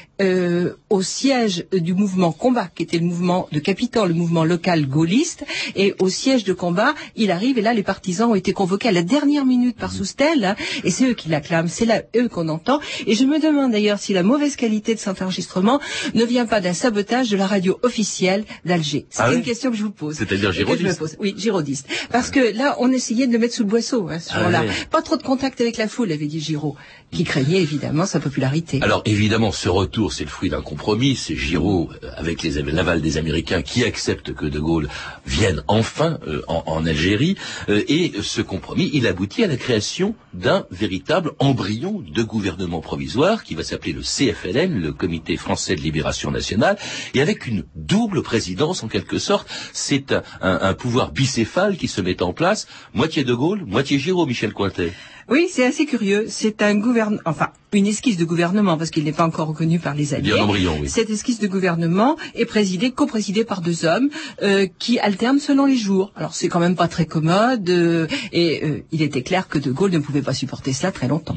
au 0.90 1.02
siège 1.02 1.66
du 1.72 1.94
mouvement 1.94 2.32
combat, 2.32 2.68
qui 2.74 2.82
était 2.82 2.98
le 2.98 3.04
mouvement 3.04 3.23
de 3.52 3.58
Capitan, 3.60 4.04
le 4.04 4.14
mouvement 4.14 4.44
local 4.44 4.86
gaulliste, 4.86 5.44
et 5.76 5.94
au 5.98 6.08
siège 6.08 6.44
de 6.44 6.52
combat, 6.52 6.94
il 7.16 7.30
arrive, 7.30 7.58
et 7.58 7.62
là 7.62 7.72
les 7.72 7.82
partisans 7.82 8.30
ont 8.30 8.34
été 8.34 8.52
convoqués 8.52 8.88
à 8.88 8.92
la 8.92 9.02
dernière 9.02 9.46
minute 9.46 9.76
par 9.76 9.92
Soustel, 9.92 10.44
hein, 10.44 10.56
et 10.84 10.90
c'est 10.90 11.06
eux 11.08 11.14
qui 11.14 11.28
l'acclament, 11.28 11.68
c'est 11.68 11.86
là 11.86 12.02
eux 12.16 12.28
qu'on 12.28 12.48
entend, 12.48 12.80
et 13.06 13.14
je 13.14 13.24
me 13.24 13.38
demande 13.40 13.72
d'ailleurs 13.72 13.98
si 13.98 14.12
la 14.12 14.22
mauvaise 14.22 14.56
qualité 14.56 14.94
de 14.94 15.00
cet 15.00 15.22
enregistrement 15.22 15.80
ne 16.14 16.24
vient 16.24 16.46
pas 16.46 16.60
d'un 16.60 16.74
sabotage 16.74 17.30
de 17.30 17.36
la 17.36 17.46
radio 17.46 17.78
officielle 17.82 18.44
d'Alger. 18.64 19.06
C'est 19.10 19.22
Ah 19.22 19.32
une 19.32 19.38
oui 19.38 19.42
question 19.44 19.70
que 19.70 19.76
je 19.76 19.84
vous 19.84 19.90
pose. 19.90 20.16
C'est-à-dire 20.16 20.52
girodiste. 20.52 20.98
pose. 20.98 21.16
Oui, 21.20 21.34
girodiste. 21.36 21.86
Parce 22.10 22.30
que 22.30 22.54
là, 22.56 22.76
on 22.80 22.90
essayait 22.92 23.26
de 23.26 23.32
le 23.32 23.38
mettre 23.38 23.54
sous 23.54 23.62
le 23.62 23.68
boisseau, 23.68 24.08
hein, 24.10 24.18
ce 24.18 24.30
Ah 24.34 24.42
jour-là. 24.42 24.60
ouais. 24.62 24.68
Pas 24.90 25.02
trop 25.02 25.16
de 25.16 25.22
contact 25.22 25.60
avec 25.60 25.76
la 25.78 25.88
foule, 25.88 26.12
avait 26.12 26.26
dit 26.26 26.40
Giraud, 26.40 26.76
qui 27.10 27.24
craignait 27.24 27.60
évidemment 27.62 28.06
sa 28.06 28.20
popularité. 28.20 28.80
Alors 28.82 29.02
évidemment, 29.06 29.52
ce 29.52 29.68
retour, 29.68 30.12
c'est 30.12 30.24
le 30.24 30.30
fruit 30.30 30.50
d'un 30.50 30.62
compromis. 30.62 31.16
C'est 31.16 31.36
Giraud, 31.36 31.88
euh, 32.02 32.10
avec 32.16 32.42
les, 32.42 32.60
l'aval 32.62 33.00
des 33.00 33.13
Américains, 33.18 33.62
qui 33.62 33.84
accepte 33.84 34.32
que 34.34 34.46
De 34.46 34.58
Gaulle 34.58 34.88
vienne 35.26 35.62
enfin 35.68 36.18
euh, 36.26 36.42
en, 36.48 36.84
Algérie. 36.86 37.36
Euh, 37.68 37.82
et 37.88 38.12
ce 38.22 38.42
compromis, 38.42 38.90
il 38.92 39.06
aboutit 39.06 39.44
à 39.44 39.46
la 39.46 39.56
création 39.56 40.14
d'un 40.32 40.66
véritable 40.70 41.32
embryon 41.38 42.02
de 42.06 42.22
gouvernement 42.22 42.80
provisoire 42.80 43.44
qui 43.44 43.54
va 43.54 43.62
s'appeler 43.62 43.92
le 43.92 44.02
CFLN, 44.02 44.80
le 44.80 44.92
Comité 44.92 45.36
français 45.36 45.76
de 45.76 45.80
libération 45.80 46.30
nationale, 46.30 46.76
et 47.14 47.20
avec 47.20 47.46
une 47.46 47.64
double 47.74 48.22
présidence 48.22 48.82
en 48.82 48.88
quelque 48.88 49.18
sorte. 49.18 49.48
C'est 49.72 50.12
un, 50.12 50.22
un- 50.40 50.58
un 50.62 50.74
pouvoir 50.74 51.12
bicéphale 51.12 51.76
qui 51.76 51.88
se 51.88 52.00
met 52.00 52.22
en 52.22 52.32
place, 52.32 52.66
moitié 52.92 53.24
De 53.24 53.34
Gaulle, 53.34 53.64
moitié 53.66 53.98
Giraud, 53.98 54.26
Michel 54.26 54.52
Cointet. 54.52 54.92
Oui, 55.28 55.48
c'est 55.50 55.64
assez 55.64 55.86
curieux. 55.86 56.26
C'est 56.28 56.62
un 56.62 56.74
gouvernement, 56.76 57.20
enfin, 57.24 57.48
une 57.72 57.86
esquisse 57.88 58.16
de 58.16 58.24
gouvernement, 58.24 58.76
parce 58.78 58.90
qu'il 58.90 59.02
n'est 59.04 59.12
pas 59.12 59.24
encore 59.26 59.48
reconnu 59.48 59.80
par 59.80 59.94
les 59.94 60.14
alliés. 60.14 60.30
Bien 60.32 60.42
embryon, 60.44 60.78
oui. 60.80 60.88
Cette 60.88 61.10
esquisse 61.10 61.40
de 61.40 61.48
gouvernement 61.48 62.16
est 62.36 62.44
présidée, 62.44 62.92
coprésidée 62.92 63.44
par 63.44 63.62
deux 63.62 63.84
hommes 63.84 64.10
euh, 64.42 64.68
qui 64.78 65.00
alternent 65.00 65.40
selon 65.40 65.66
les 65.66 65.76
jours. 65.76 66.12
Alors 66.14 66.34
c'est 66.34 66.48
quand 66.48 66.60
même 66.60 66.76
pas 66.76 66.86
très 66.86 67.06
commode, 67.06 67.68
euh, 67.70 68.06
et 68.32 68.62
euh, 68.64 68.84
il 68.92 69.02
était 69.02 69.22
clair 69.22 69.48
que 69.48 69.58
De 69.58 69.72
Gaulle 69.72 69.90
ne 69.90 69.98
pouvait 69.98 70.22
pas 70.22 70.34
supporter 70.34 70.72
cela 70.72 70.92
très 70.92 71.08
longtemps. 71.08 71.36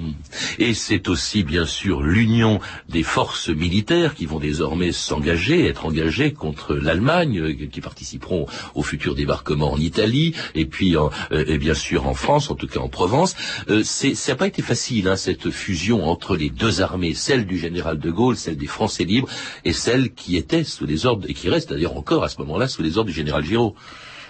Et 0.59 0.75
c'est 0.75 1.07
aussi 1.07 1.41
bien 1.43 1.65
sûr 1.65 2.01
l'union 2.03 2.59
des 2.87 3.03
forces 3.03 3.49
militaires 3.49 4.13
qui 4.13 4.27
vont 4.27 4.39
désormais 4.39 4.91
s'engager, 4.91 5.65
être 5.65 5.87
engagées 5.87 6.33
contre 6.33 6.75
l'Allemagne, 6.75 7.55
qui 7.71 7.81
participeront 7.81 8.45
au 8.75 8.83
futur 8.83 9.15
débarquement 9.15 9.71
en 9.73 9.77
Italie, 9.79 10.35
et 10.53 10.65
puis 10.67 10.97
en- 10.97 11.09
euh, 11.31 11.43
et 11.47 11.57
bien 11.57 11.73
sûr 11.73 12.05
en 12.07 12.13
France, 12.13 12.51
en 12.51 12.55
tout 12.55 12.67
cas 12.67 12.79
en 12.79 12.89
Provence. 12.89 13.35
Euh, 13.77 13.83
ça 13.83 14.31
n'a 14.31 14.35
pas 14.35 14.47
été 14.47 14.61
facile, 14.61 15.07
hein, 15.07 15.15
cette 15.15 15.49
fusion 15.49 16.07
entre 16.07 16.35
les 16.35 16.49
deux 16.49 16.81
armées, 16.81 17.13
celle 17.13 17.45
du 17.45 17.57
général 17.57 17.99
de 17.99 18.11
Gaulle, 18.11 18.37
celle 18.37 18.57
des 18.57 18.67
Français 18.67 19.03
libres, 19.03 19.29
et 19.65 19.73
celle 19.73 20.13
qui 20.13 20.37
était 20.37 20.63
sous 20.63 20.85
les 20.85 21.05
ordres, 21.05 21.29
et 21.29 21.33
qui 21.33 21.49
reste 21.49 21.69
d'ailleurs 21.69 21.97
encore 21.97 22.23
à 22.23 22.29
ce 22.29 22.39
moment-là 22.39 22.67
sous 22.67 22.81
les 22.81 22.97
ordres 22.97 23.09
du 23.09 23.15
général 23.15 23.43
Giraud. 23.43 23.75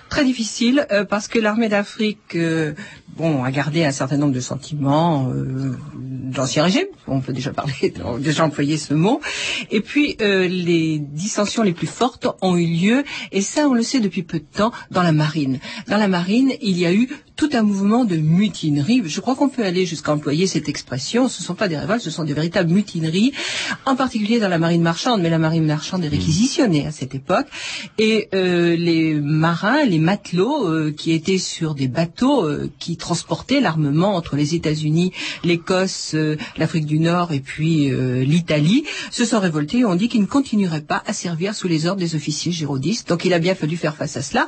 Très 0.09 0.23
difficile 0.23 0.87
euh, 0.91 1.03
parce 1.03 1.27
que 1.27 1.37
l'armée 1.37 1.67
d'Afrique, 1.67 2.35
euh, 2.35 2.73
bon, 3.17 3.43
a 3.43 3.51
gardé 3.51 3.83
un 3.83 3.91
certain 3.91 4.15
nombre 4.15 4.33
de 4.33 4.39
sentiments 4.39 5.29
euh, 5.33 5.75
d'ancien 5.95 6.63
régime. 6.63 6.87
On 7.07 7.19
peut 7.19 7.33
déjà 7.33 7.51
parler, 7.51 7.93
déjà 8.19 8.45
employer 8.45 8.77
ce 8.77 8.93
mot. 8.93 9.19
Et 9.69 9.81
puis 9.81 10.15
les 10.19 10.99
dissensions 10.99 11.63
les 11.63 11.73
plus 11.73 11.87
fortes 11.87 12.27
ont 12.41 12.55
eu 12.55 12.65
lieu, 12.65 13.03
et 13.31 13.41
ça 13.41 13.67
on 13.67 13.73
le 13.73 13.83
sait 13.83 13.99
depuis 13.99 14.23
peu 14.23 14.39
de 14.39 14.45
temps, 14.45 14.71
dans 14.91 15.03
la 15.03 15.11
marine. 15.11 15.59
Dans 15.87 15.97
la 15.97 16.07
marine, 16.07 16.53
il 16.61 16.77
y 16.77 16.85
a 16.85 16.93
eu 16.93 17.09
tout 17.37 17.49
un 17.53 17.61
mouvement 17.61 18.03
de 18.03 18.17
mutinerie. 18.17 19.03
Je 19.05 19.21
crois 19.21 19.35
qu'on 19.35 19.47
peut 19.47 19.63
aller 19.63 19.85
jusqu'à 19.85 20.11
employer 20.11 20.47
cette 20.47 20.67
expression. 20.67 21.29
Ce 21.29 21.41
ne 21.41 21.45
sont 21.45 21.53
pas 21.53 21.67
des 21.67 21.77
révoltes, 21.77 22.01
ce 22.01 22.09
sont 22.09 22.23
des 22.23 22.33
véritables 22.33 22.71
mutineries, 22.71 23.31
en 23.85 23.95
particulier 23.95 24.39
dans 24.39 24.49
la 24.49 24.57
marine 24.57 24.81
marchande. 24.81 25.21
Mais 25.21 25.29
la 25.29 25.37
marine 25.37 25.65
marchande 25.65 26.03
est 26.03 26.09
réquisitionnée 26.09 26.85
à 26.87 26.91
cette 26.91 27.13
époque. 27.13 27.45
Et 27.99 28.27
euh, 28.33 28.75
les 28.75 29.13
marins, 29.13 29.85
les 29.85 29.99
matelots 29.99 30.67
euh, 30.67 30.91
qui 30.91 31.11
étaient 31.11 31.37
sur 31.37 31.75
des 31.75 31.87
bateaux 31.87 32.43
euh, 32.43 32.71
qui 32.79 32.97
transportaient 32.97 33.61
l'armement 33.61 34.15
entre 34.15 34.35
les 34.35 34.55
États-Unis, 34.55 35.13
l'Écosse, 35.43 36.15
l'Afrique 36.57 36.87
du 36.87 36.99
Nord 36.99 37.31
et 37.31 37.39
puis 37.39 37.91
l'Italie, 38.25 38.83
se 39.11 39.25
sont 39.25 39.39
révoltés 39.39 39.79
et 39.79 39.85
ont 39.85 39.95
dit 39.95 40.09
qu'ils 40.09 40.21
ne 40.21 40.25
continueraient 40.25 40.81
pas 40.81 41.03
à 41.05 41.13
servir 41.13 41.53
sous 41.53 41.67
les 41.67 41.85
ordres 41.85 41.99
des 41.99 42.15
officiers 42.15 42.51
girodistes. 42.51 43.09
Donc 43.09 43.25
il 43.25 43.33
a 43.33 43.39
bien 43.39 43.53
fallu 43.53 43.77
faire 43.77 43.95
face 43.95 44.17
à 44.17 44.23
cela. 44.23 44.47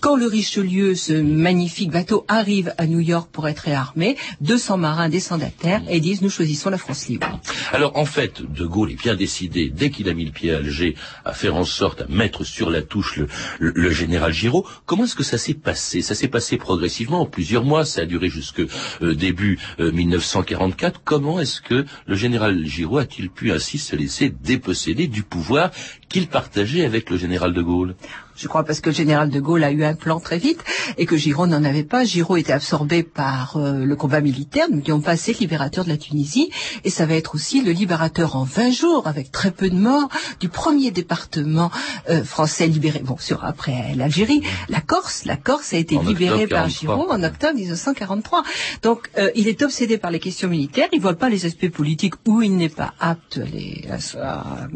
Quand 0.00 0.16
le 0.16 0.26
Richelieu, 0.26 0.96
ce 0.96 1.12
magnifique 1.12 1.90
bateau, 1.90 2.23
arrive 2.28 2.74
à 2.78 2.86
New 2.86 3.00
York 3.00 3.28
pour 3.32 3.48
être 3.48 3.60
réarmé, 3.60 4.16
200 4.40 4.78
marins 4.78 5.08
descendent 5.08 5.42
à 5.42 5.50
terre 5.50 5.82
et 5.88 6.00
disent 6.00 6.22
nous 6.22 6.30
choisissons 6.30 6.70
la 6.70 6.78
France 6.78 7.08
libre. 7.08 7.40
Alors 7.72 7.96
en 7.96 8.04
fait, 8.04 8.42
De 8.42 8.64
Gaulle 8.64 8.92
est 8.92 9.00
bien 9.02 9.14
décidé, 9.14 9.70
dès 9.70 9.90
qu'il 9.90 10.08
a 10.08 10.14
mis 10.14 10.24
le 10.24 10.32
pied 10.32 10.52
à 10.52 10.58
Alger, 10.58 10.94
à 11.24 11.32
faire 11.32 11.56
en 11.56 11.64
sorte, 11.64 12.02
à 12.02 12.06
mettre 12.08 12.44
sur 12.44 12.70
la 12.70 12.82
touche 12.82 13.20
le 13.58 13.90
général 13.90 14.32
Giraud. 14.32 14.66
Comment 14.86 15.04
est-ce 15.04 15.14
que 15.14 15.22
ça 15.22 15.38
s'est 15.38 15.54
passé? 15.54 16.02
Ça 16.02 16.14
s'est 16.14 16.28
passé 16.28 16.56
progressivement, 16.56 17.20
en 17.20 17.26
plusieurs 17.26 17.64
mois, 17.64 17.84
ça 17.84 18.02
a 18.02 18.06
duré 18.06 18.28
jusque 18.28 18.60
euh, 18.60 19.14
début 19.14 19.58
euh, 19.80 19.92
1944. 19.92 21.02
Comment 21.04 21.40
est-ce 21.40 21.60
que 21.60 21.84
le 22.06 22.16
général 22.16 22.64
Giraud 22.66 22.98
a-t-il 22.98 23.30
pu 23.30 23.52
ainsi 23.52 23.78
se 23.78 23.96
laisser 23.96 24.30
déposséder 24.30 25.06
du 25.06 25.22
pouvoir 25.22 25.70
qu'il 26.08 26.28
partageait 26.28 26.84
avec 26.84 27.10
le 27.10 27.16
général 27.16 27.52
De 27.54 27.62
Gaulle 27.62 27.94
Je 28.36 28.48
crois 28.48 28.64
parce 28.64 28.80
que 28.80 28.90
le 28.90 28.96
général 28.96 29.30
de 29.30 29.40
Gaulle 29.40 29.62
a 29.64 29.70
eu 29.70 29.84
un 29.84 29.94
plan 29.94 30.18
très 30.20 30.38
vite 30.38 30.62
et 30.98 31.06
que 31.06 31.16
Giraud 31.16 31.46
n'en 31.46 31.62
avait 31.64 31.84
pas. 31.84 32.04
Giraud 32.04 32.36
était 32.36 32.52
absorbé 32.52 33.02
par 33.04 33.56
euh, 33.56 33.84
le 33.84 33.96
combat 33.96 34.20
militaire. 34.20 34.66
Nous 34.70 34.78
n'étions 34.78 35.00
pas 35.00 35.12
assez 35.12 35.32
le 35.32 35.38
libérateur 35.38 35.84
de 35.84 35.90
la 35.90 35.96
Tunisie. 35.96 36.50
Et 36.84 36.90
ça 36.90 37.06
va 37.06 37.14
être 37.14 37.34
aussi 37.36 37.62
le 37.62 37.70
libérateur 37.72 38.34
en 38.36 38.42
20 38.44 38.70
jours, 38.72 39.06
avec 39.06 39.30
très 39.30 39.52
peu 39.52 39.70
de 39.70 39.76
morts, 39.76 40.08
du 40.40 40.48
premier 40.48 40.90
département 40.90 41.70
euh, 42.10 42.24
français 42.24 42.66
libéré. 42.66 43.00
Bon, 43.04 43.16
sur 43.18 43.44
après 43.44 43.94
l'Algérie, 43.94 44.42
la 44.68 44.80
Corse. 44.80 45.24
La 45.26 45.36
Corse 45.36 45.72
a 45.72 45.76
été 45.78 45.96
En 45.96 46.02
libérée 46.02 46.46
par 46.48 46.64
43. 46.66 46.68
Giraud 46.96 47.06
en 47.12 47.22
octobre 47.22 47.54
1943. 47.54 48.42
Donc, 48.82 49.10
euh, 49.18 49.30
il 49.36 49.46
est 49.46 49.62
obsédé 49.62 49.96
par 49.96 50.10
les 50.10 50.18
questions 50.20 50.48
militaires. 50.48 50.88
Il 50.92 51.00
voit 51.00 51.14
pas 51.14 51.28
les 51.28 51.46
aspects 51.46 51.70
politiques 51.70 52.14
où 52.26 52.42
il 52.42 52.56
n'est 52.56 52.68
pas 52.68 52.94
apte 52.98 53.38
à 53.38 53.44
les, 53.46 53.84
à, 53.90 53.98
à- 54.28 54.66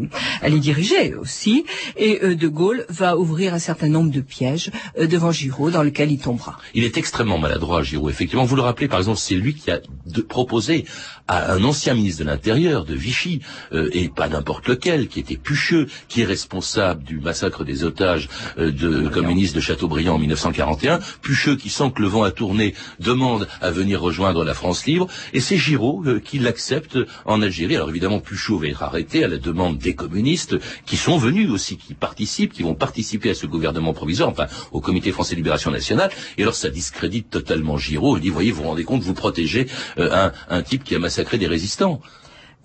à 0.42 0.48
les 0.48 0.60
diriger 0.60 1.14
aussi. 1.28 1.64
Et 1.96 2.20
euh, 2.24 2.34
De 2.34 2.48
Gaulle 2.48 2.86
va 2.88 3.16
ouvrir 3.18 3.52
un 3.52 3.58
certain 3.58 3.88
nombre 3.88 4.10
de 4.10 4.20
pièges 4.22 4.70
euh, 4.98 5.06
devant 5.06 5.30
Giraud 5.30 5.70
dans 5.70 5.82
lequel 5.82 6.10
il 6.10 6.18
tombera. 6.18 6.58
Il 6.74 6.84
est 6.84 6.96
extrêmement 6.96 7.38
maladroit, 7.38 7.82
Giraud. 7.82 8.08
Effectivement, 8.08 8.44
vous 8.46 8.56
le 8.56 8.62
rappelez, 8.62 8.88
par 8.88 8.98
exemple, 8.98 9.18
c'est 9.18 9.34
lui 9.34 9.54
qui 9.54 9.70
a 9.70 9.80
de- 10.06 10.22
proposé 10.22 10.86
à 11.28 11.52
un 11.52 11.62
ancien 11.64 11.92
ministre 11.94 12.24
de 12.24 12.28
l'Intérieur 12.30 12.86
de 12.86 12.94
Vichy, 12.94 13.40
euh, 13.72 13.90
et 13.92 14.08
pas 14.08 14.28
n'importe 14.28 14.66
lequel, 14.68 15.08
qui 15.08 15.20
était 15.20 15.36
Pucheux, 15.36 15.86
qui 16.08 16.22
est 16.22 16.24
responsable 16.24 17.04
du 17.04 17.20
massacre 17.20 17.62
des 17.64 17.84
otages 17.84 18.28
de 18.56 19.08
communistes 19.08 19.54
de 19.54 19.60
Châteaubriand 19.60 20.14
en 20.14 20.18
1941. 20.18 21.00
Pucheux, 21.20 21.56
qui 21.56 21.68
sent 21.68 21.92
que 21.94 22.00
le 22.00 22.08
vent 22.08 22.22
a 22.22 22.30
tourné, 22.30 22.74
demande 23.00 23.46
à 23.60 23.70
venir 23.70 24.00
rejoindre 24.00 24.44
la 24.44 24.54
France 24.54 24.86
libre, 24.86 25.06
et 25.34 25.40
c'est 25.40 25.58
Giraud 25.58 26.02
qui 26.24 26.38
l'accepte 26.38 26.98
en 27.26 27.42
Algérie. 27.42 27.76
Alors 27.76 27.90
évidemment, 27.90 28.20
Pucheux 28.20 28.56
va 28.56 28.66
être 28.68 28.82
arrêté 28.82 29.24
à 29.24 29.28
la 29.28 29.36
demande 29.38 29.76
des 29.78 29.94
communistes, 29.94 30.56
qui 30.86 30.96
sont 30.96 31.07
venus 31.16 31.50
aussi, 31.50 31.78
qui 31.78 31.94
participent, 31.94 32.52
qui 32.52 32.62
vont 32.62 32.74
participer 32.74 33.30
à 33.30 33.34
ce 33.34 33.46
gouvernement 33.46 33.94
provisoire, 33.94 34.28
enfin 34.28 34.46
au 34.72 34.80
Comité 34.80 35.12
français 35.12 35.34
de 35.34 35.36
libération 35.36 35.70
nationale. 35.70 36.10
Et 36.36 36.42
alors 36.42 36.54
ça 36.54 36.68
discrédite 36.68 37.30
totalement 37.30 37.78
Giraud. 37.78 38.18
Il 38.18 38.20
dit, 38.20 38.28
voyez, 38.28 38.50
vous 38.50 38.62
vous 38.62 38.68
rendez 38.68 38.84
compte, 38.84 39.02
vous 39.02 39.14
protégez 39.14 39.68
euh, 39.98 40.10
un, 40.12 40.32
un 40.48 40.62
type 40.62 40.84
qui 40.84 40.94
a 40.94 40.98
massacré 40.98 41.38
des 41.38 41.46
résistants. 41.46 42.00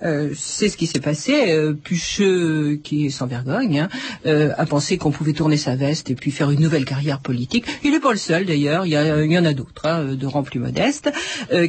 Euh, 0.02 0.32
c'est 0.36 0.70
ce 0.70 0.78
qui 0.78 0.88
s'est 0.88 1.00
passé. 1.00 1.52
Euh, 1.52 1.74
Pucheux, 1.74 2.80
qui 2.84 3.06
est 3.06 3.10
sans 3.10 3.28
vergogne, 3.28 3.80
hein, 3.80 3.90
euh, 4.26 4.52
a 4.58 4.66
pensé 4.66 4.98
qu'on 4.98 5.12
pouvait 5.12 5.34
tourner 5.34 5.58
sa 5.58 5.76
veste 5.76 6.10
et 6.10 6.16
puis 6.16 6.32
faire 6.32 6.52
une 6.52 6.60
nouvelle 6.60 6.86
carrière 6.86 7.20
politique. 7.20 7.66
Il 7.84 7.92
n'est 7.92 8.00
pas 8.00 8.12
le 8.12 8.18
seul 8.18 8.46
d'ailleurs, 8.46 8.86
il 8.86 8.92
y, 8.92 9.38
en 9.38 9.46
a 9.46 9.54
d'autres, 9.54 9.86
hein, 9.86 10.16
de 10.16 10.28
rang 10.28 10.44
plus 10.44 10.60
modestes, 10.60 11.12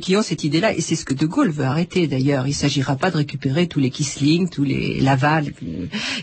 qui 0.01 0.17
ont 0.17 0.23
cette 0.23 0.45
idée-là. 0.45 0.75
Et 0.75 0.81
c'est 0.81 0.97
ce 0.97 1.05
que 1.05 1.15
De 1.15 1.27
Gaulle 1.27 1.51
veut 1.51 1.65
arrêter 1.65 2.07
d'ailleurs. 2.07 2.47
Il 2.47 2.51
ne 2.51 2.55
s'agira 2.55 2.97
pas 2.97 3.11
de 3.11 3.17
récupérer 3.17 3.67
tous 3.67 3.81
les 3.81 3.91
Kissling, 3.91 4.49
tous 4.49 4.65
les 4.65 5.01
Laval 5.01 5.53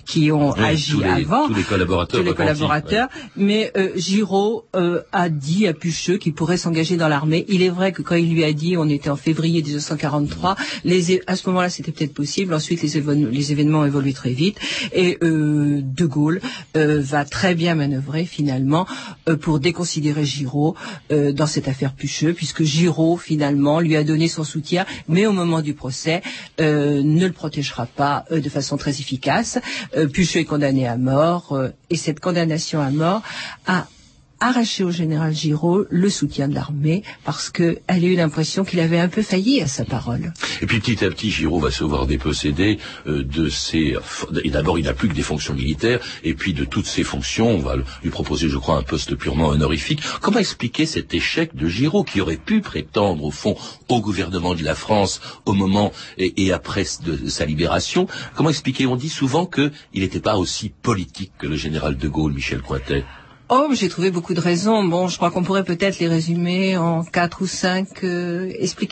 qui 0.05 0.31
ont 0.31 0.51
agi 0.51 1.03
avant. 1.03 1.47
Tous 1.47 1.53
les 1.53 1.63
collaborateurs. 1.63 2.19
Tous 2.19 2.25
les 2.25 2.33
collaborateurs. 2.33 3.07
Mais 3.35 3.71
Giraud 3.95 4.65
a 4.73 5.29
dit 5.29 5.67
à 5.67 5.73
Pucheux 5.73 6.17
qu'il 6.17 6.33
pourrait 6.33 6.57
s'engager 6.57 6.97
dans 6.97 7.07
l'armée. 7.07 7.45
Il 7.47 7.61
est 7.61 7.69
vrai 7.69 7.91
que 7.91 8.01
quand 8.01 8.15
il 8.15 8.33
lui 8.33 8.43
a 8.43 8.53
dit, 8.53 8.75
on 8.77 8.89
était 8.89 9.09
en 9.09 9.15
février 9.15 9.61
1943, 9.61 10.55
les, 10.83 11.21
à 11.27 11.35
ce 11.35 11.47
moment-là 11.49 11.69
c'était 11.69 11.90
possible. 12.13 12.54
Ensuite, 12.54 12.82
les, 12.82 13.51
événements 13.51 13.86
évolué 13.86 14.13
très 14.13 14.32
vite 14.32 14.58
et 14.93 15.17
euh, 15.23 15.82
De 15.84 16.06
Gaulle 16.06 16.41
euh, 16.77 17.01
va 17.01 17.25
très 17.25 17.56
bien 17.56 17.75
manœuvrer 17.75 18.25
finalement 18.25 18.88
euh, 19.30 19.36
pour 19.36 19.60
déconsidérer 19.60 20.25
Giraud 20.25 20.75
dans 21.10 21.47
cette 21.47 21.67
affaire 21.67 21.93
Pucheux, 21.93 22.34
puisque 22.34 22.63
Giraud 22.63 23.17
finalement 23.17 23.80
lui 23.80 23.95
a 23.95 24.04
donné 24.04 24.27
son 24.27 24.43
soutien, 24.43 24.86
mais 25.08 25.25
au 25.25 25.34
moment 25.34 25.62
du 25.62 25.73
procès 25.73 26.21
ne 26.60 27.25
le 27.25 27.32
protégera 27.32 27.86
pas 27.86 28.25
de 28.32 28.49
façon 28.49 28.77
très 28.77 28.91
efficace. 28.91 29.60
Pucheux 30.13 30.39
est 30.39 30.45
condamné 30.45 30.88
à 30.88 30.97
mort 30.97 31.60
et 31.89 31.95
cette 31.95 32.19
condamnation 32.19 32.82
à 32.82 32.91
mort 32.91 33.21
a 33.67 33.88
arraché 34.41 34.84
au 34.84 34.91
général 34.91 35.34
Giraud 35.34 35.86
le 35.89 36.10
soutien 36.10 36.49
de 36.49 36.56
l'armée 36.56 37.04
parce 37.23 37.49
qu'elle 37.49 37.80
a 37.88 37.97
eu 37.97 38.15
l'impression 38.15 38.65
qu'il 38.65 38.80
avait 38.82 38.99
un 38.99 39.08
peu 39.08 39.21
failli 39.21 39.62
à 39.62 39.67
sa 39.67 39.86
parole. 39.86 40.34
Et 40.62 40.65
puis 40.65 40.80
petit 40.80 41.06
à 41.06 41.10
petit, 41.10 41.32
Giraud 41.32 41.60
va 41.60 41.71
se 41.71 41.84
voir 41.84 42.08
dépossédé 42.08 42.77
euh, 43.08 43.23
de 43.23 43.47
ses... 43.47 43.95
Et 44.43 44.49
d'abord, 44.49 44.77
il 44.77 44.86
n'a 44.86 44.93
plus 44.93 45.08
que 45.08 45.13
des 45.13 45.21
fonctions 45.21 45.54
militaires, 45.54 45.99
et 46.23 46.34
puis 46.34 46.54
de 46.54 46.65
toutes 46.65 46.88
ses 46.88 47.04
fonctions, 47.04 47.49
on 47.49 47.60
va 47.60 47.75
lui 48.04 48.10
proposer, 48.10 48.49
je 48.49 48.58
crois, 48.58 48.77
un 48.77 48.84
poste 48.84 49.15
purement 49.15 49.49
honorifique. 49.49 50.01
Comment 50.21 50.39
expliquer 50.39 50.86
cet 50.86 51.13
échec 51.13 51.56
de 51.56 51.67
Giraud 51.67 52.04
qui 52.04 52.19
aurait 52.19 52.38
pu 52.38 52.62
prétendre, 52.62 53.23
au 53.23 53.32
fond, 53.32 53.56
au 53.89 54.01
gouvernement 54.01 54.56
de 54.56 54.63
la 54.63 54.75
France 54.75 55.21
au 55.45 55.54
moment 55.54 55.93
et, 56.17 56.51
après 56.51 56.84
sa 56.84 57.45
libération? 57.45 58.08
Comment 58.36 58.49
expliquer? 58.49 58.88
On 58.88 58.95
dit 58.95 59.10
souvent 59.10 59.45
qu'il 59.45 59.71
n'était 59.93 60.19
pas 60.19 60.38
aussi 60.38 60.69
politique 60.69 61.32
que 61.38 61.47
le 61.47 61.56
général 61.56 61.97
de 61.97 62.08
Gaulle, 62.08 62.34
Michel 62.34 62.62
Cointet. 62.62 63.06
Oh, 63.53 63.67
j'ai 63.73 63.89
trouvé 63.89 64.11
beaucoup 64.11 64.33
de 64.33 64.39
raisons. 64.39 64.81
Bon, 64.85 65.09
je 65.09 65.17
crois 65.17 65.29
qu'on 65.29 65.43
pourrait 65.43 65.65
peut-être 65.65 65.99
les 65.99 66.07
résumer 66.07 66.77
en 66.77 67.03
quatre 67.03 67.41
ou 67.41 67.47
cinq 67.47 68.05
euh, 68.05 68.49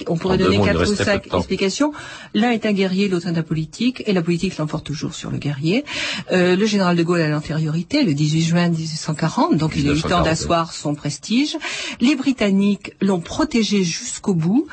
On 0.07 0.17
pourrait 0.17 0.37
donner 0.37 0.59
quatre 0.59 0.81
ou 0.81 0.95
cinq 0.95 1.33
explications. 1.33 1.93
L'un 2.33 2.51
est 2.51 2.65
un 2.65 2.73
guerrier, 2.73 3.07
l'autre 3.07 3.27
un 3.27 3.41
politique, 3.41 4.03
et 4.05 4.11
la 4.11 4.21
politique 4.21 4.57
l'emporte 4.57 4.85
toujours 4.85 5.13
sur 5.13 5.31
le 5.31 5.37
guerrier. 5.37 5.85
Euh, 6.33 6.57
le 6.57 6.65
général 6.65 6.97
de 6.97 7.03
Gaulle 7.03 7.21
a 7.21 7.29
l'antériorité, 7.29 8.03
le 8.03 8.13
18 8.13 8.41
juin 8.41 8.67
1840, 8.67 9.55
donc 9.55 9.77
il 9.77 9.87
a 9.87 9.93
eu 9.93 9.95
le 9.95 10.01
temps 10.01 10.23
d'asseoir 10.23 10.73
son 10.73 10.93
prestige. 10.93 11.55
Les 12.01 12.17
Britanniques 12.17 12.91
l'ont 12.99 13.21
protégé 13.21 13.85
jusqu'au 13.85 14.33
bout. 14.33 14.67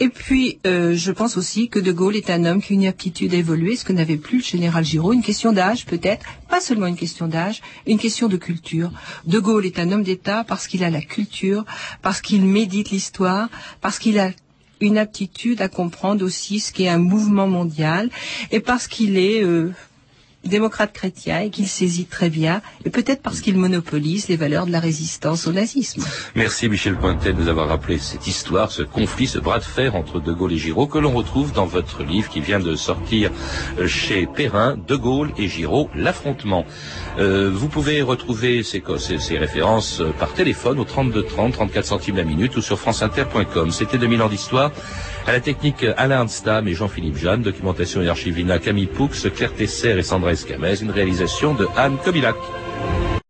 Et 0.00 0.08
puis, 0.08 0.58
euh, 0.66 0.94
je 0.96 1.12
pense 1.12 1.36
aussi 1.36 1.68
que 1.68 1.78
de 1.78 1.92
Gaulle 1.92 2.16
est 2.16 2.30
un 2.30 2.44
homme 2.44 2.60
qui 2.60 2.72
a 2.72 2.74
une 2.74 2.86
aptitude 2.86 3.34
à 3.34 3.36
évoluer, 3.36 3.76
ce 3.76 3.84
que 3.84 3.92
n'avait 3.92 4.16
plus 4.16 4.38
le 4.38 4.44
général 4.44 4.84
Giraud. 4.84 5.12
Une 5.12 5.22
question 5.22 5.52
d'âge, 5.52 5.86
peut-être, 5.86 6.26
pas 6.48 6.60
seulement 6.60 6.86
une 6.86 6.96
question 6.96 7.28
d'âge, 7.28 7.62
une 7.86 7.98
question 7.98 8.28
de 8.28 8.36
culture. 8.36 8.90
De 9.26 9.38
Gaulle 9.38 9.66
est 9.66 9.78
un 9.78 9.92
homme 9.92 10.02
d'État 10.02 10.44
parce 10.44 10.66
qu'il 10.66 10.82
a 10.84 10.90
la 10.90 11.02
culture, 11.02 11.64
parce 12.02 12.20
qu'il 12.20 12.44
médite 12.44 12.90
l'histoire, 12.90 13.48
parce 13.80 13.98
qu'il 13.98 14.18
a 14.18 14.30
une 14.80 14.98
aptitude 14.98 15.60
à 15.60 15.68
comprendre 15.68 16.24
aussi 16.24 16.60
ce 16.60 16.72
qu'est 16.72 16.88
un 16.88 16.98
mouvement 16.98 17.48
mondial 17.48 18.10
et 18.50 18.60
parce 18.60 18.86
qu'il 18.86 19.18
est 19.18 19.42
euh, 19.42 19.72
démocrate 20.44 20.92
chrétien 20.92 21.40
et 21.40 21.50
qu'il 21.50 21.66
saisit 21.66 22.06
très 22.06 22.30
bien, 22.30 22.62
et 22.84 22.90
peut-être 22.90 23.22
parce 23.22 23.40
qu'il 23.40 23.56
monopolise 23.56 24.28
les 24.28 24.36
valeurs 24.36 24.66
de 24.66 24.72
la 24.72 24.80
résistance 24.80 25.46
au 25.46 25.52
nazisme. 25.52 26.04
Merci 26.34 26.68
Michel 26.68 26.96
Pointet 26.96 27.32
de 27.32 27.40
nous 27.40 27.48
avoir 27.48 27.68
rappelé 27.68 27.98
cette 27.98 28.26
histoire, 28.26 28.70
ce 28.70 28.82
conflit, 28.82 29.26
ce 29.26 29.38
bras 29.38 29.58
de 29.58 29.64
fer 29.64 29.96
entre 29.96 30.20
De 30.20 30.32
Gaulle 30.32 30.52
et 30.52 30.58
Giraud 30.58 30.86
que 30.86 30.98
l'on 30.98 31.12
retrouve 31.12 31.52
dans 31.52 31.66
votre 31.66 32.02
livre 32.02 32.28
qui 32.28 32.40
vient 32.40 32.60
de 32.60 32.76
sortir 32.76 33.30
chez 33.86 34.26
Perrin, 34.26 34.76
De 34.76 34.96
Gaulle 34.96 35.32
et 35.38 35.48
Giraud, 35.48 35.90
l'affrontement. 35.94 36.64
Euh, 37.18 37.50
vous 37.52 37.68
pouvez 37.68 38.02
retrouver 38.02 38.62
ces, 38.62 38.82
ces, 39.18 39.38
références 39.38 40.02
par 40.18 40.32
téléphone 40.32 40.78
au 40.78 40.84
32 40.84 41.24
30, 41.24 41.52
34 41.52 41.84
centimes 41.84 42.16
la 42.16 42.24
minute 42.24 42.56
ou 42.56 42.62
sur 42.62 42.78
franceinter.com. 42.78 43.70
C'était 43.70 43.98
2000 43.98 44.22
ans 44.22 44.28
d'histoire. 44.28 44.72
À 45.28 45.32
la 45.32 45.40
technique 45.40 45.84
Alain 45.98 46.26
Stam 46.26 46.68
et 46.68 46.72
Jean-Philippe 46.72 47.18
Jeanne, 47.18 47.42
documentation 47.42 48.00
et 48.00 48.08
archivina 48.08 48.58
Camille 48.58 48.86
Poux, 48.86 49.10
Claire 49.36 49.52
Tesser 49.52 49.98
et 49.98 50.02
Sandra 50.02 50.32
Escamez, 50.32 50.80
une 50.80 50.90
réalisation 50.90 51.52
de 51.52 51.68
Anne 51.76 51.98
Kobilac. 52.02 52.34